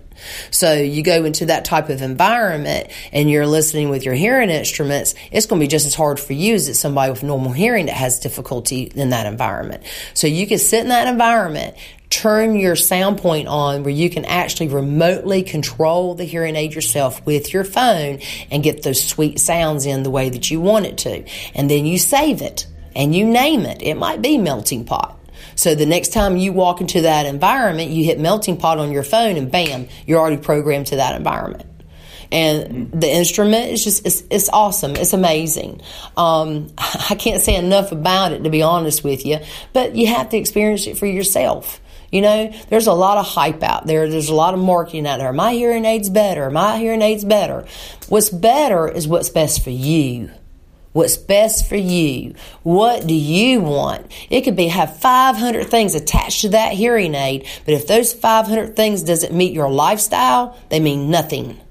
So 0.51 0.73
you 0.73 1.03
go 1.03 1.23
into 1.25 1.45
that 1.45 1.65
type 1.65 1.89
of 1.89 2.01
environment 2.01 2.89
and 3.11 3.29
you're 3.29 3.47
listening 3.47 3.89
with 3.89 4.03
your 4.03 4.13
hearing 4.13 4.49
instruments, 4.49 5.15
it's 5.31 5.45
going 5.45 5.59
to 5.59 5.63
be 5.63 5.67
just 5.67 5.85
as 5.85 5.95
hard 5.95 6.19
for 6.19 6.33
you 6.33 6.55
as 6.55 6.67
it's 6.67 6.79
somebody 6.79 7.11
with 7.11 7.23
normal 7.23 7.51
hearing 7.51 7.85
that 7.87 7.95
has 7.95 8.19
difficulty 8.19 8.83
in 8.95 9.09
that 9.09 9.25
environment. 9.25 9.83
So 10.13 10.27
you 10.27 10.47
can 10.47 10.57
sit 10.57 10.81
in 10.81 10.89
that 10.89 11.07
environment, 11.07 11.75
turn 12.09 12.55
your 12.55 12.75
sound 12.75 13.19
point 13.19 13.47
on 13.47 13.83
where 13.83 13.93
you 13.93 14.09
can 14.09 14.25
actually 14.25 14.67
remotely 14.67 15.43
control 15.43 16.15
the 16.15 16.23
hearing 16.23 16.55
aid 16.55 16.73
yourself 16.73 17.23
with 17.25 17.53
your 17.53 17.63
phone 17.63 18.19
and 18.49 18.63
get 18.63 18.83
those 18.83 19.03
sweet 19.03 19.39
sounds 19.39 19.85
in 19.85 20.03
the 20.03 20.09
way 20.09 20.29
that 20.29 20.49
you 20.49 20.59
want 20.59 20.85
it 20.85 20.97
to. 20.99 21.23
And 21.53 21.69
then 21.69 21.85
you 21.85 21.99
save 21.99 22.41
it 22.41 22.65
and 22.95 23.15
you 23.15 23.25
name 23.25 23.61
it. 23.61 23.81
It 23.81 23.95
might 23.95 24.21
be 24.21 24.37
melting 24.37 24.85
pot. 24.85 25.17
So 25.55 25.75
the 25.75 25.85
next 25.85 26.13
time 26.13 26.37
you 26.37 26.51
walk 26.51 26.81
into 26.81 27.01
that 27.01 27.25
environment, 27.25 27.91
you 27.91 28.03
hit 28.03 28.19
melting 28.19 28.57
pot 28.57 28.79
on 28.79 28.91
your 28.91 29.03
phone 29.03 29.37
and 29.37 29.51
bam, 29.51 29.87
you're 30.07 30.19
already 30.19 30.37
programmed 30.37 30.87
to 30.87 30.97
that 30.97 31.15
environment 31.15 31.65
and 32.31 32.91
the 32.91 33.09
instrument 33.09 33.71
is 33.71 33.83
just 33.83 34.05
it's, 34.05 34.23
it's 34.29 34.49
awesome 34.49 34.95
it's 34.95 35.13
amazing 35.13 35.81
um, 36.15 36.67
i 36.77 37.15
can't 37.17 37.41
say 37.41 37.55
enough 37.55 37.91
about 37.91 38.31
it 38.31 38.43
to 38.43 38.49
be 38.49 38.61
honest 38.61 39.03
with 39.03 39.25
you 39.25 39.39
but 39.73 39.95
you 39.95 40.07
have 40.07 40.29
to 40.29 40.37
experience 40.37 40.85
it 40.87 40.97
for 40.97 41.07
yourself 41.07 41.81
you 42.11 42.21
know, 42.21 42.51
there's 42.69 42.87
a 42.87 42.93
lot 42.93 43.17
of 43.17 43.25
hype 43.25 43.63
out 43.63 43.85
there. 43.85 44.09
There's 44.09 44.29
a 44.29 44.35
lot 44.35 44.53
of 44.53 44.59
marketing 44.59 45.07
out 45.07 45.17
there. 45.17 45.33
My 45.33 45.53
hearing 45.53 45.85
aid's 45.85 46.09
better. 46.09 46.49
My 46.49 46.77
hearing 46.77 47.01
aid's 47.01 47.25
better. 47.25 47.65
What's 48.07 48.29
better 48.29 48.87
is 48.87 49.07
what's 49.07 49.29
best 49.29 49.63
for 49.63 49.69
you. 49.69 50.31
What's 50.91 51.17
best 51.17 51.69
for 51.69 51.75
you? 51.75 52.33
What 52.63 53.05
do 53.05 53.13
you 53.13 53.61
want? 53.61 54.11
It 54.31 54.41
could 54.41 54.55
be 54.55 54.67
have 54.67 54.97
500 54.97 55.67
things 55.67 55.93
attached 55.93 56.41
to 56.41 56.49
that 56.49 56.73
hearing 56.73 57.13
aid, 57.13 57.47
but 57.65 57.75
if 57.75 57.85
those 57.85 58.11
500 58.11 58.75
things 58.75 59.03
doesn't 59.03 59.33
meet 59.33 59.53
your 59.53 59.69
lifestyle, 59.69 60.57
they 60.69 60.79
mean 60.79 61.11
nothing. 61.11 61.61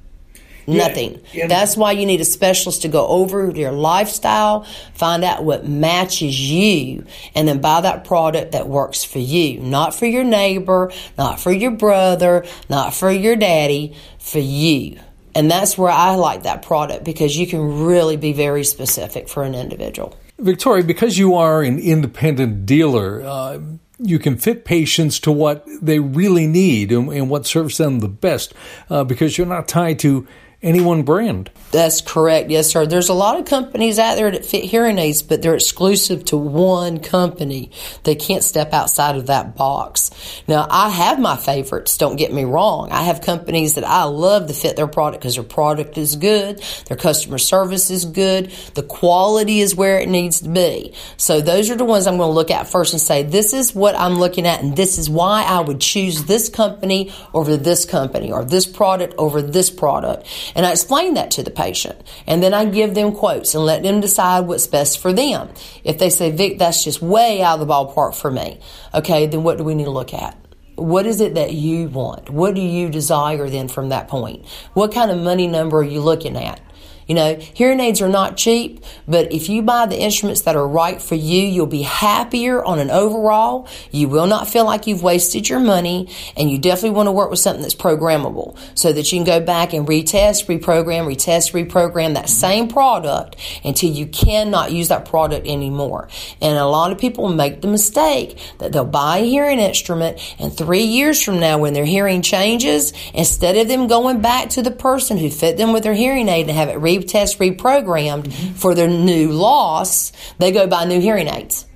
Nothing. 0.76 1.20
Yeah. 1.32 1.46
That's 1.46 1.76
why 1.76 1.92
you 1.92 2.04
need 2.04 2.20
a 2.20 2.24
specialist 2.24 2.82
to 2.82 2.88
go 2.88 3.06
over 3.06 3.50
your 3.50 3.72
lifestyle, 3.72 4.64
find 4.94 5.24
out 5.24 5.42
what 5.42 5.66
matches 5.66 6.38
you, 6.38 7.06
and 7.34 7.48
then 7.48 7.60
buy 7.60 7.80
that 7.80 8.04
product 8.04 8.52
that 8.52 8.68
works 8.68 9.02
for 9.02 9.18
you. 9.18 9.60
Not 9.60 9.94
for 9.94 10.06
your 10.06 10.24
neighbor, 10.24 10.92
not 11.16 11.40
for 11.40 11.52
your 11.52 11.70
brother, 11.70 12.44
not 12.68 12.94
for 12.94 13.10
your 13.10 13.34
daddy, 13.34 13.96
for 14.18 14.40
you. 14.40 15.00
And 15.34 15.50
that's 15.50 15.78
where 15.78 15.90
I 15.90 16.16
like 16.16 16.42
that 16.42 16.62
product 16.62 17.04
because 17.04 17.36
you 17.36 17.46
can 17.46 17.84
really 17.84 18.16
be 18.16 18.32
very 18.32 18.64
specific 18.64 19.28
for 19.28 19.44
an 19.44 19.54
individual. 19.54 20.18
Victoria, 20.38 20.84
because 20.84 21.16
you 21.16 21.34
are 21.34 21.62
an 21.62 21.78
independent 21.78 22.66
dealer, 22.66 23.22
uh, 23.22 23.58
you 23.98 24.18
can 24.18 24.36
fit 24.36 24.64
patients 24.64 25.18
to 25.20 25.32
what 25.32 25.66
they 25.82 25.98
really 25.98 26.46
need 26.46 26.92
and, 26.92 27.12
and 27.12 27.28
what 27.28 27.46
serves 27.46 27.78
them 27.78 27.98
the 27.98 28.08
best 28.08 28.54
uh, 28.90 29.04
because 29.04 29.36
you're 29.36 29.46
not 29.46 29.66
tied 29.66 29.98
to 30.00 30.26
any 30.60 30.80
one 30.80 31.04
brand. 31.04 31.50
That's 31.70 32.00
correct. 32.00 32.50
Yes, 32.50 32.70
sir. 32.70 32.86
There's 32.86 33.10
a 33.10 33.14
lot 33.14 33.38
of 33.38 33.46
companies 33.46 33.98
out 33.98 34.16
there 34.16 34.30
that 34.30 34.44
fit 34.44 34.64
hearing 34.64 34.98
aids, 34.98 35.22
but 35.22 35.40
they're 35.40 35.54
exclusive 35.54 36.24
to 36.26 36.36
one 36.36 36.98
company. 36.98 37.70
They 38.02 38.16
can't 38.16 38.42
step 38.42 38.72
outside 38.72 39.16
of 39.16 39.26
that 39.26 39.54
box. 39.54 40.10
Now, 40.48 40.66
I 40.68 40.88
have 40.88 41.20
my 41.20 41.36
favorites. 41.36 41.96
Don't 41.96 42.16
get 42.16 42.32
me 42.32 42.44
wrong. 42.44 42.90
I 42.90 43.04
have 43.04 43.20
companies 43.20 43.74
that 43.74 43.84
I 43.84 44.04
love 44.04 44.48
to 44.48 44.54
fit 44.54 44.74
their 44.76 44.88
product 44.88 45.22
because 45.22 45.34
their 45.34 45.44
product 45.44 45.96
is 45.96 46.16
good. 46.16 46.60
Their 46.86 46.96
customer 46.96 47.38
service 47.38 47.90
is 47.90 48.04
good. 48.04 48.50
The 48.74 48.82
quality 48.82 49.60
is 49.60 49.76
where 49.76 50.00
it 50.00 50.08
needs 50.08 50.40
to 50.40 50.48
be. 50.48 50.94
So 51.18 51.40
those 51.40 51.70
are 51.70 51.76
the 51.76 51.84
ones 51.84 52.06
I'm 52.06 52.16
going 52.16 52.30
to 52.30 52.34
look 52.34 52.50
at 52.50 52.66
first 52.66 52.94
and 52.94 53.00
say, 53.00 53.22
this 53.22 53.52
is 53.52 53.74
what 53.74 53.94
I'm 53.94 54.14
looking 54.14 54.46
at 54.46 54.62
and 54.62 54.76
this 54.76 54.98
is 54.98 55.08
why 55.08 55.44
I 55.44 55.60
would 55.60 55.80
choose 55.80 56.24
this 56.24 56.48
company 56.48 57.12
over 57.32 57.56
this 57.56 57.84
company 57.84 58.32
or 58.32 58.44
this 58.44 58.66
product 58.66 59.14
over 59.18 59.40
this 59.40 59.70
product. 59.70 60.26
And 60.54 60.66
I 60.66 60.72
explain 60.72 61.14
that 61.14 61.30
to 61.32 61.42
the 61.42 61.50
patient. 61.50 62.00
And 62.26 62.42
then 62.42 62.54
I 62.54 62.64
give 62.64 62.94
them 62.94 63.12
quotes 63.12 63.54
and 63.54 63.64
let 63.64 63.82
them 63.82 64.00
decide 64.00 64.40
what's 64.40 64.66
best 64.66 64.98
for 64.98 65.12
them. 65.12 65.48
If 65.84 65.98
they 65.98 66.10
say, 66.10 66.30
Vic, 66.30 66.58
that's 66.58 66.84
just 66.84 67.02
way 67.02 67.42
out 67.42 67.60
of 67.60 67.66
the 67.66 67.72
ballpark 67.72 68.14
for 68.14 68.30
me, 68.30 68.60
okay, 68.94 69.26
then 69.26 69.42
what 69.42 69.58
do 69.58 69.64
we 69.64 69.74
need 69.74 69.84
to 69.84 69.90
look 69.90 70.14
at? 70.14 70.36
What 70.76 71.06
is 71.06 71.20
it 71.20 71.34
that 71.34 71.52
you 71.52 71.88
want? 71.88 72.30
What 72.30 72.54
do 72.54 72.60
you 72.60 72.88
desire 72.88 73.48
then 73.50 73.66
from 73.66 73.88
that 73.88 74.06
point? 74.06 74.46
What 74.74 74.92
kind 74.92 75.10
of 75.10 75.18
money 75.18 75.48
number 75.48 75.78
are 75.78 75.82
you 75.82 76.00
looking 76.00 76.36
at? 76.36 76.60
You 77.08 77.14
know, 77.14 77.36
hearing 77.36 77.80
aids 77.80 78.02
are 78.02 78.08
not 78.08 78.36
cheap, 78.36 78.84
but 79.08 79.32
if 79.32 79.48
you 79.48 79.62
buy 79.62 79.86
the 79.86 79.98
instruments 79.98 80.42
that 80.42 80.56
are 80.56 80.68
right 80.68 81.00
for 81.00 81.14
you, 81.14 81.42
you'll 81.42 81.66
be 81.66 81.80
happier 81.80 82.62
on 82.62 82.78
an 82.78 82.90
overall. 82.90 83.66
You 83.90 84.10
will 84.10 84.26
not 84.26 84.46
feel 84.46 84.66
like 84.66 84.86
you've 84.86 85.02
wasted 85.02 85.48
your 85.48 85.58
money, 85.58 86.10
and 86.36 86.50
you 86.50 86.58
definitely 86.58 86.90
want 86.90 87.06
to 87.06 87.12
work 87.12 87.30
with 87.30 87.38
something 87.38 87.62
that's 87.62 87.74
programmable 87.74 88.58
so 88.74 88.92
that 88.92 89.10
you 89.10 89.18
can 89.18 89.24
go 89.24 89.40
back 89.40 89.72
and 89.72 89.88
retest, 89.88 90.46
reprogram, 90.46 91.06
retest, 91.06 91.52
reprogram 91.52 92.12
that 92.12 92.28
same 92.28 92.68
product 92.68 93.36
until 93.64 93.90
you 93.90 94.06
cannot 94.06 94.70
use 94.70 94.88
that 94.88 95.06
product 95.06 95.46
anymore. 95.46 96.08
And 96.42 96.58
a 96.58 96.66
lot 96.66 96.92
of 96.92 96.98
people 96.98 97.26
make 97.30 97.62
the 97.62 97.68
mistake 97.68 98.38
that 98.58 98.72
they'll 98.72 98.84
buy 98.84 99.18
a 99.18 99.24
hearing 99.24 99.60
instrument 99.60 100.18
and 100.38 100.54
three 100.54 100.82
years 100.82 101.22
from 101.22 101.40
now 101.40 101.56
when 101.56 101.72
their 101.72 101.86
hearing 101.86 102.20
changes, 102.20 102.92
instead 103.14 103.56
of 103.56 103.66
them 103.66 103.86
going 103.86 104.20
back 104.20 104.50
to 104.50 104.60
the 104.60 104.70
person 104.70 105.16
who 105.16 105.30
fit 105.30 105.56
them 105.56 105.72
with 105.72 105.84
their 105.84 105.94
hearing 105.94 106.28
aid 106.28 106.48
and 106.48 106.58
have 106.58 106.68
it 106.68 106.76
re 106.76 106.97
test 107.06 107.38
reprogrammed 107.38 108.24
mm-hmm. 108.24 108.54
for 108.54 108.74
their 108.74 108.88
new 108.88 109.32
loss, 109.32 110.12
they 110.38 110.52
go 110.52 110.66
buy 110.66 110.84
new 110.84 111.00
hearing 111.00 111.28
aids. 111.28 111.66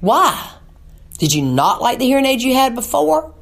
Why? 0.00 0.50
Did 1.18 1.32
you 1.32 1.42
not 1.42 1.80
like 1.80 1.98
the 1.98 2.06
hearing 2.06 2.26
aids 2.26 2.44
you 2.44 2.54
had 2.54 2.74
before? 2.74 3.34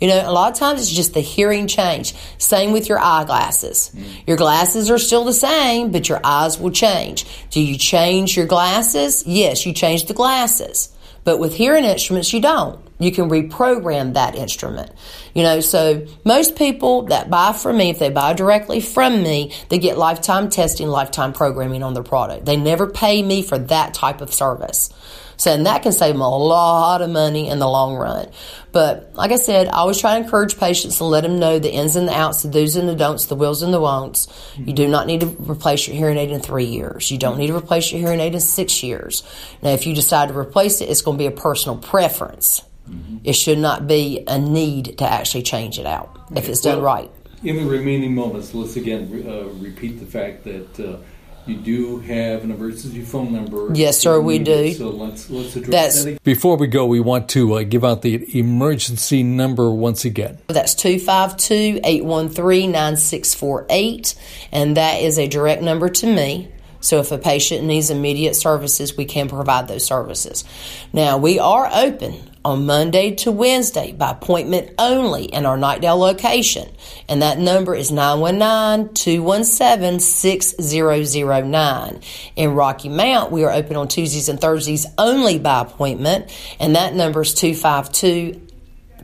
You 0.00 0.08
know, 0.08 0.28
a 0.28 0.32
lot 0.32 0.52
of 0.52 0.58
times 0.58 0.82
it's 0.82 0.90
just 0.90 1.14
the 1.14 1.20
hearing 1.20 1.66
change. 1.66 2.14
Same 2.36 2.72
with 2.72 2.88
your 2.88 2.98
eyeglasses. 2.98 3.90
Mm-hmm. 3.94 4.10
Your 4.26 4.36
glasses 4.36 4.90
are 4.90 4.98
still 4.98 5.24
the 5.24 5.32
same, 5.32 5.92
but 5.92 6.08
your 6.08 6.20
eyes 6.24 6.58
will 6.58 6.72
change. 6.72 7.24
Do 7.50 7.60
you 7.60 7.78
change 7.78 8.36
your 8.36 8.46
glasses? 8.46 9.24
Yes, 9.26 9.64
you 9.64 9.72
change 9.72 10.06
the 10.06 10.14
glasses. 10.14 10.93
But 11.24 11.38
with 11.38 11.54
hearing 11.54 11.84
instruments, 11.84 12.32
you 12.32 12.40
don't. 12.40 12.80
You 12.98 13.10
can 13.10 13.28
reprogram 13.28 14.14
that 14.14 14.36
instrument. 14.36 14.92
You 15.34 15.42
know, 15.42 15.60
so 15.60 16.06
most 16.24 16.54
people 16.54 17.02
that 17.06 17.28
buy 17.28 17.52
from 17.52 17.78
me, 17.78 17.90
if 17.90 17.98
they 17.98 18.10
buy 18.10 18.34
directly 18.34 18.80
from 18.80 19.22
me, 19.22 19.52
they 19.68 19.78
get 19.78 19.98
lifetime 19.98 20.48
testing, 20.48 20.88
lifetime 20.88 21.32
programming 21.32 21.82
on 21.82 21.94
their 21.94 22.04
product. 22.04 22.44
They 22.44 22.56
never 22.56 22.86
pay 22.86 23.22
me 23.22 23.42
for 23.42 23.58
that 23.58 23.94
type 23.94 24.20
of 24.20 24.32
service. 24.32 24.90
So, 25.36 25.52
and 25.52 25.66
that 25.66 25.82
can 25.82 25.92
save 25.92 26.14
them 26.14 26.20
a 26.20 26.36
lot 26.36 27.02
of 27.02 27.10
money 27.10 27.48
in 27.48 27.58
the 27.58 27.68
long 27.68 27.96
run. 27.96 28.28
But 28.72 29.12
like 29.14 29.30
I 29.30 29.36
said, 29.36 29.68
I 29.68 29.78
always 29.78 30.00
try 30.00 30.18
to 30.18 30.24
encourage 30.24 30.58
patients 30.58 31.00
and 31.00 31.08
let 31.08 31.22
them 31.22 31.38
know 31.38 31.58
the 31.58 31.72
ins 31.72 31.96
and 31.96 32.08
the 32.08 32.12
outs, 32.12 32.42
the 32.42 32.50
do's 32.50 32.76
and 32.76 32.88
the 32.88 32.96
don'ts, 32.96 33.26
the 33.26 33.36
wills 33.36 33.62
and 33.62 33.72
the 33.72 33.80
won'ts. 33.80 34.28
You 34.56 34.72
do 34.72 34.88
not 34.88 35.06
need 35.06 35.20
to 35.20 35.26
replace 35.26 35.86
your 35.86 35.96
hearing 35.96 36.18
aid 36.18 36.30
in 36.30 36.40
three 36.40 36.64
years. 36.64 37.10
You 37.10 37.18
don't 37.18 37.38
need 37.38 37.48
to 37.48 37.56
replace 37.56 37.92
your 37.92 38.00
hearing 38.00 38.20
aid 38.20 38.34
in 38.34 38.40
six 38.40 38.82
years. 38.82 39.22
Now, 39.62 39.70
if 39.70 39.86
you 39.86 39.94
decide 39.94 40.28
to 40.28 40.38
replace 40.38 40.80
it, 40.80 40.88
it's 40.88 41.02
going 41.02 41.18
to 41.18 41.22
be 41.22 41.26
a 41.26 41.30
personal 41.30 41.78
preference. 41.78 42.62
Mm-hmm. 42.88 43.18
It 43.24 43.34
should 43.34 43.58
not 43.58 43.86
be 43.86 44.24
a 44.26 44.38
need 44.38 44.98
to 44.98 45.04
actually 45.04 45.42
change 45.42 45.78
it 45.78 45.86
out 45.86 46.18
okay. 46.30 46.40
if 46.40 46.48
it's 46.48 46.60
done 46.60 46.82
well, 46.82 46.84
right. 46.84 47.10
In 47.42 47.56
the 47.56 47.64
remaining 47.64 48.14
moments, 48.14 48.54
let's 48.54 48.76
again 48.76 49.24
uh, 49.26 49.44
repeat 49.60 50.00
the 50.00 50.06
fact 50.06 50.44
that 50.44 50.80
uh, 50.80 50.98
You 51.46 51.56
do 51.56 51.98
have 52.00 52.42
an 52.42 52.50
emergency 52.50 53.02
phone 53.02 53.32
number. 53.32 53.68
Yes, 53.74 53.98
sir, 53.98 54.18
we 54.20 54.38
do. 54.38 54.72
So 54.72 54.88
let's 54.88 55.28
let's 55.28 55.54
address 55.56 55.70
That's- 55.70 56.04
that. 56.04 56.22
Before 56.22 56.56
we 56.56 56.66
go, 56.66 56.86
we 56.86 57.00
want 57.00 57.28
to 57.30 57.54
uh, 57.54 57.62
give 57.64 57.84
out 57.84 58.02
the 58.02 58.38
emergency 58.38 59.22
number 59.22 59.70
once 59.70 60.04
again. 60.04 60.38
That's 60.46 60.74
252 60.74 61.80
813 61.84 62.72
9648, 62.72 64.14
and 64.52 64.76
that 64.76 65.02
is 65.02 65.18
a 65.18 65.28
direct 65.28 65.62
number 65.62 65.88
to 65.90 66.06
me. 66.06 66.48
So 66.80 67.00
if 67.00 67.12
a 67.12 67.18
patient 67.18 67.64
needs 67.64 67.90
immediate 67.90 68.36
services, 68.36 68.96
we 68.96 69.04
can 69.04 69.28
provide 69.28 69.68
those 69.68 69.84
services. 69.86 70.44
Now, 70.92 71.16
we 71.16 71.38
are 71.38 71.68
open 71.72 72.30
on 72.44 72.66
Monday 72.66 73.14
to 73.16 73.32
Wednesday 73.32 73.92
by 73.92 74.10
appointment 74.10 74.70
only 74.78 75.24
in 75.24 75.46
our 75.46 75.56
Knightdale 75.56 75.98
location, 75.98 76.68
and 77.08 77.22
that 77.22 77.38
number 77.38 77.74
is 77.74 77.90
919 77.90 78.94
217 78.94 80.00
6009. 80.00 82.00
In 82.36 82.54
Rocky 82.54 82.88
Mount, 82.88 83.32
we 83.32 83.44
are 83.44 83.52
open 83.52 83.76
on 83.76 83.88
Tuesdays 83.88 84.28
and 84.28 84.40
Thursdays 84.40 84.86
only 84.98 85.38
by 85.38 85.62
appointment, 85.62 86.30
and 86.60 86.76
that 86.76 86.94
number 86.94 87.22
is 87.22 87.34
252 87.34 88.40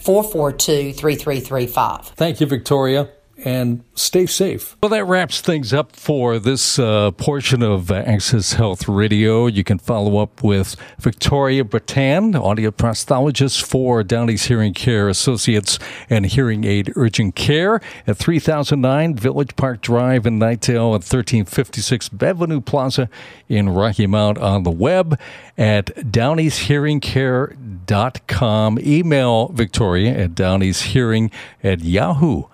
442 0.01 0.93
3335. 0.93 2.07
Thank 2.17 2.41
you, 2.41 2.47
Victoria, 2.47 3.09
and 3.45 3.83
stay 3.95 4.27
safe. 4.27 4.77
Well, 4.83 4.91
that 4.91 5.05
wraps 5.05 5.41
things 5.41 5.73
up 5.73 5.97
for 5.97 6.39
this 6.39 6.79
uh, 6.79 7.11
portion 7.13 7.63
of 7.63 7.91
uh, 7.91 7.95
Access 7.97 8.53
Health 8.55 8.89
Radio. 8.89 9.47
You 9.47 9.65
can 9.65 9.79
follow 9.79 10.19
up 10.19 10.43
with 10.43 10.77
Victoria 10.99 11.65
Bretan, 11.65 12.39
audio 12.41 12.71
prosthologist 12.71 13.63
for 13.63 14.03
Down 14.03 14.31
East 14.31 14.49
Hearing 14.49 14.75
Care 14.75 15.09
Associates 15.09 15.79
and 16.09 16.27
Hearing 16.27 16.65
Aid 16.65 16.93
Urgent 16.97 17.35
Care 17.35 17.81
at 18.07 18.17
3009 18.17 19.17
Village 19.17 19.57
Park 19.57 19.81
Drive 19.81 20.27
in 20.27 20.39
Knightdale 20.39 20.95
at 20.95 21.03
1356 21.03 22.11
Benvenue 22.11 22.65
Plaza 22.65 23.09
in 23.49 23.69
Rocky 23.69 24.07
Mount 24.07 24.39
on 24.39 24.63
the 24.63 24.71
web 24.71 25.19
at 25.57 25.87
downeyshearingcare.com. 25.97 28.79
Email 28.81 29.49
Victoria 29.49 30.13
at 30.13 30.31
downeyshearing 30.31 31.33
at 31.63 31.81
yahoo.com. 31.81 32.51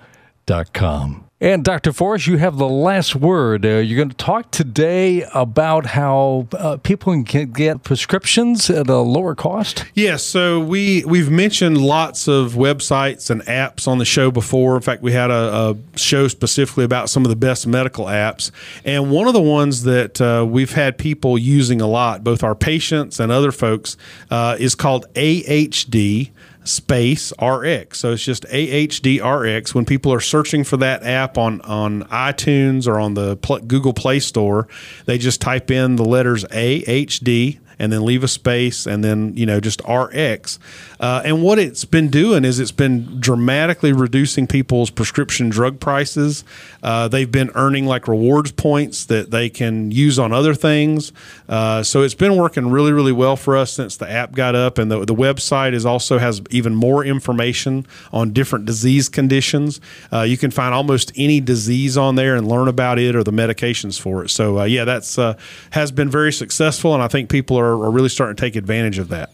And 1.38 1.64
Dr. 1.64 1.92
Forrest, 1.92 2.28
you 2.28 2.38
have 2.38 2.56
the 2.56 2.68
last 2.68 3.14
word. 3.14 3.66
Uh, 3.66 3.76
you're 3.78 3.96
going 3.96 4.09
to 4.09 4.16
talk 4.16 4.50
today 4.52 5.22
about 5.35 5.85
how 5.85 6.48
uh, 6.56 6.78
people 6.78 7.22
can 7.24 7.52
get 7.52 7.82
prescriptions 7.82 8.70
at 8.70 8.88
a 8.88 8.98
lower 8.98 9.35
cost. 9.35 9.85
Yes, 9.92 10.22
so 10.22 10.61
we 10.61 11.04
we've 11.04 11.30
mentioned 11.30 11.78
lots 11.78 12.26
of 12.26 12.52
websites 12.52 13.28
and 13.28 13.42
apps 13.42 13.87
on 13.87 13.98
the 13.98 14.06
show 14.06 14.30
before. 14.30 14.76
In 14.76 14.82
fact, 14.82 15.02
we 15.02 15.12
had 15.12 15.30
a, 15.30 15.74
a 15.94 15.98
show 15.98 16.26
specifically 16.26 16.85
about 16.85 17.11
some 17.11 17.24
of 17.24 17.28
the 17.28 17.37
best 17.37 17.66
medical 17.66 18.06
apps, 18.06 18.50
and 18.85 19.11
one 19.11 19.26
of 19.26 19.35
the 19.35 19.42
ones 19.42 19.82
that 19.82 20.20
uh, 20.20 20.46
we've 20.48 20.72
had 20.72 20.96
people 20.96 21.37
using 21.37 21.82
a 21.82 21.87
lot, 21.87 22.24
both 22.24 22.42
our 22.42 22.54
patients 22.54 23.20
and 23.20 23.30
other 23.30 23.52
folks, 23.52 23.98
uh, 24.30 24.56
is 24.59 24.74
called 24.74 25.04
AHD 25.14 26.30
space 26.66 27.33
RX. 27.40 27.98
So 27.98 28.12
it's 28.12 28.24
just 28.24 28.44
AHDRX. 28.44 29.74
When 29.74 29.85
people 29.85 30.12
are 30.12 30.20
searching 30.20 30.64
for 30.64 30.76
that 30.79 31.02
app 31.02 31.38
on, 31.38 31.61
on 31.62 32.05
iTunes 32.05 32.87
or 32.87 32.98
on 32.98 33.14
the 33.14 33.37
Google 33.66 33.92
Play 33.92 34.20
Store, 34.20 34.68
they 35.07 35.18
just 35.18 35.40
type 35.40 35.70
in 35.70 35.96
the 35.96 36.05
letters 36.05 36.44
AHD 36.44 37.59
and 37.79 37.93
then 37.93 38.05
leave 38.05 38.25
a 38.25 38.29
space 38.29 38.87
and 38.87 39.05
then 39.05 39.33
you 39.37 39.47
know 39.47 39.61
just 39.61 39.83
RX. 39.89 40.59
Uh, 40.99 41.23
and 41.25 41.43
what 41.43 41.59
it's 41.59 41.85
been 41.85 42.09
doing 42.09 42.45
is 42.45 42.59
it's 42.59 42.73
been 42.73 43.21
dramatically 43.21 43.93
reducing 43.93 44.47
people's 44.47 44.91
prescription 44.91 45.49
drug 45.51 45.79
prices. 45.79 46.43
Uh, 46.83 47.07
they've 47.07 47.31
been 47.31 47.51
earning 47.55 47.87
like 47.87 48.09
rewards 48.09 48.53
points 48.53 49.05
that 49.07 49.31
they 49.31 49.51
can 49.51 49.91
use 49.91 50.19
on 50.19 50.33
other 50.33 50.55
things. 50.55 51.12
Uh, 51.49 51.83
so 51.83 52.03
it's 52.03 52.15
been 52.15 52.37
working 52.37 52.71
really 52.71 52.93
really 52.93 53.12
well 53.12 53.37
for 53.37 53.57
us 53.57 53.73
since 53.73 53.97
the 53.97 54.11
app 54.11 54.33
got 54.33 54.55
up, 54.55 54.79
and 54.79 54.91
the 54.91 55.05
the 55.05 55.15
website 55.15 55.73
is 55.73 55.85
also 55.85 56.19
has 56.19 56.41
even 56.51 56.75
more 56.75 57.05
information 57.05 57.87
on 58.12 58.33
different 58.33 58.65
disease 58.65 59.09
conditions. 59.09 59.81
Uh, 60.12 60.23
you 60.23 60.37
can 60.37 60.51
find 60.51 60.75
almost 60.75 61.12
any 61.17 61.41
disease 61.41 61.97
on 61.97 62.15
there 62.15 62.35
and 62.35 62.49
learn 62.49 62.69
about 62.69 62.99
it 62.99 63.15
or 63.15 63.23
the 63.23 63.33
medications 63.33 64.01
for 64.01 64.25
it. 64.25 64.31
So 64.31 64.61
uh, 64.61 64.65
yeah, 64.65 64.85
that's 64.85 65.19
uh, 65.19 65.37
has 65.71 65.91
been 65.91 66.09
very 66.09 66.33
successful, 66.33 66.95
and 66.95 67.03
I 67.03 67.09
think 67.09 67.29
people 67.29 67.59
are, 67.66 67.85
are 67.85 67.90
really 67.90 68.09
starting 68.09 68.37
to 68.37 68.40
take 68.40 68.57
advantage 68.57 68.98
of 68.98 69.09
that. 69.09 69.31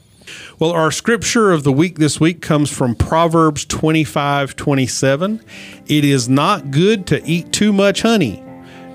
Well, 0.59 0.71
our 0.71 0.91
scripture 0.91 1.51
of 1.51 1.65
the 1.65 1.73
week 1.73 1.99
this 1.99 2.21
week 2.21 2.41
comes 2.41 2.71
from 2.71 2.95
Proverbs 2.95 3.65
25 3.65 4.57
27. 4.57 5.41
It 5.87 6.05
is 6.05 6.29
not 6.29 6.71
good 6.71 7.07
to 7.09 7.25
eat 7.25 7.53
too 7.53 7.73
much 7.73 8.03
honey, 8.03 8.43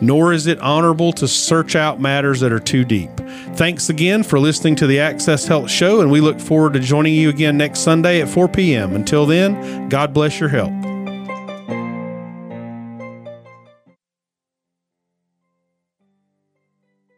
nor 0.01 0.33
is 0.33 0.47
it 0.47 0.59
honorable 0.59 1.11
to 1.13 1.27
search 1.27 1.75
out 1.75 1.99
matters 1.99 2.39
that 2.39 2.51
are 2.51 2.59
too 2.59 2.85
deep. 2.85 3.11
Thanks 3.55 3.89
again 3.89 4.23
for 4.23 4.39
listening 4.39 4.75
to 4.77 4.87
the 4.87 4.99
Access 4.99 5.45
Health 5.45 5.69
Show, 5.69 6.01
and 6.01 6.11
we 6.11 6.21
look 6.21 6.39
forward 6.39 6.73
to 6.73 6.79
joining 6.79 7.15
you 7.15 7.29
again 7.29 7.57
next 7.57 7.79
Sunday 7.79 8.21
at 8.21 8.29
4 8.29 8.47
p.m. 8.47 8.95
Until 8.95 9.25
then, 9.25 9.89
God 9.89 10.13
bless 10.13 10.39
your 10.39 10.49
health. 10.49 10.96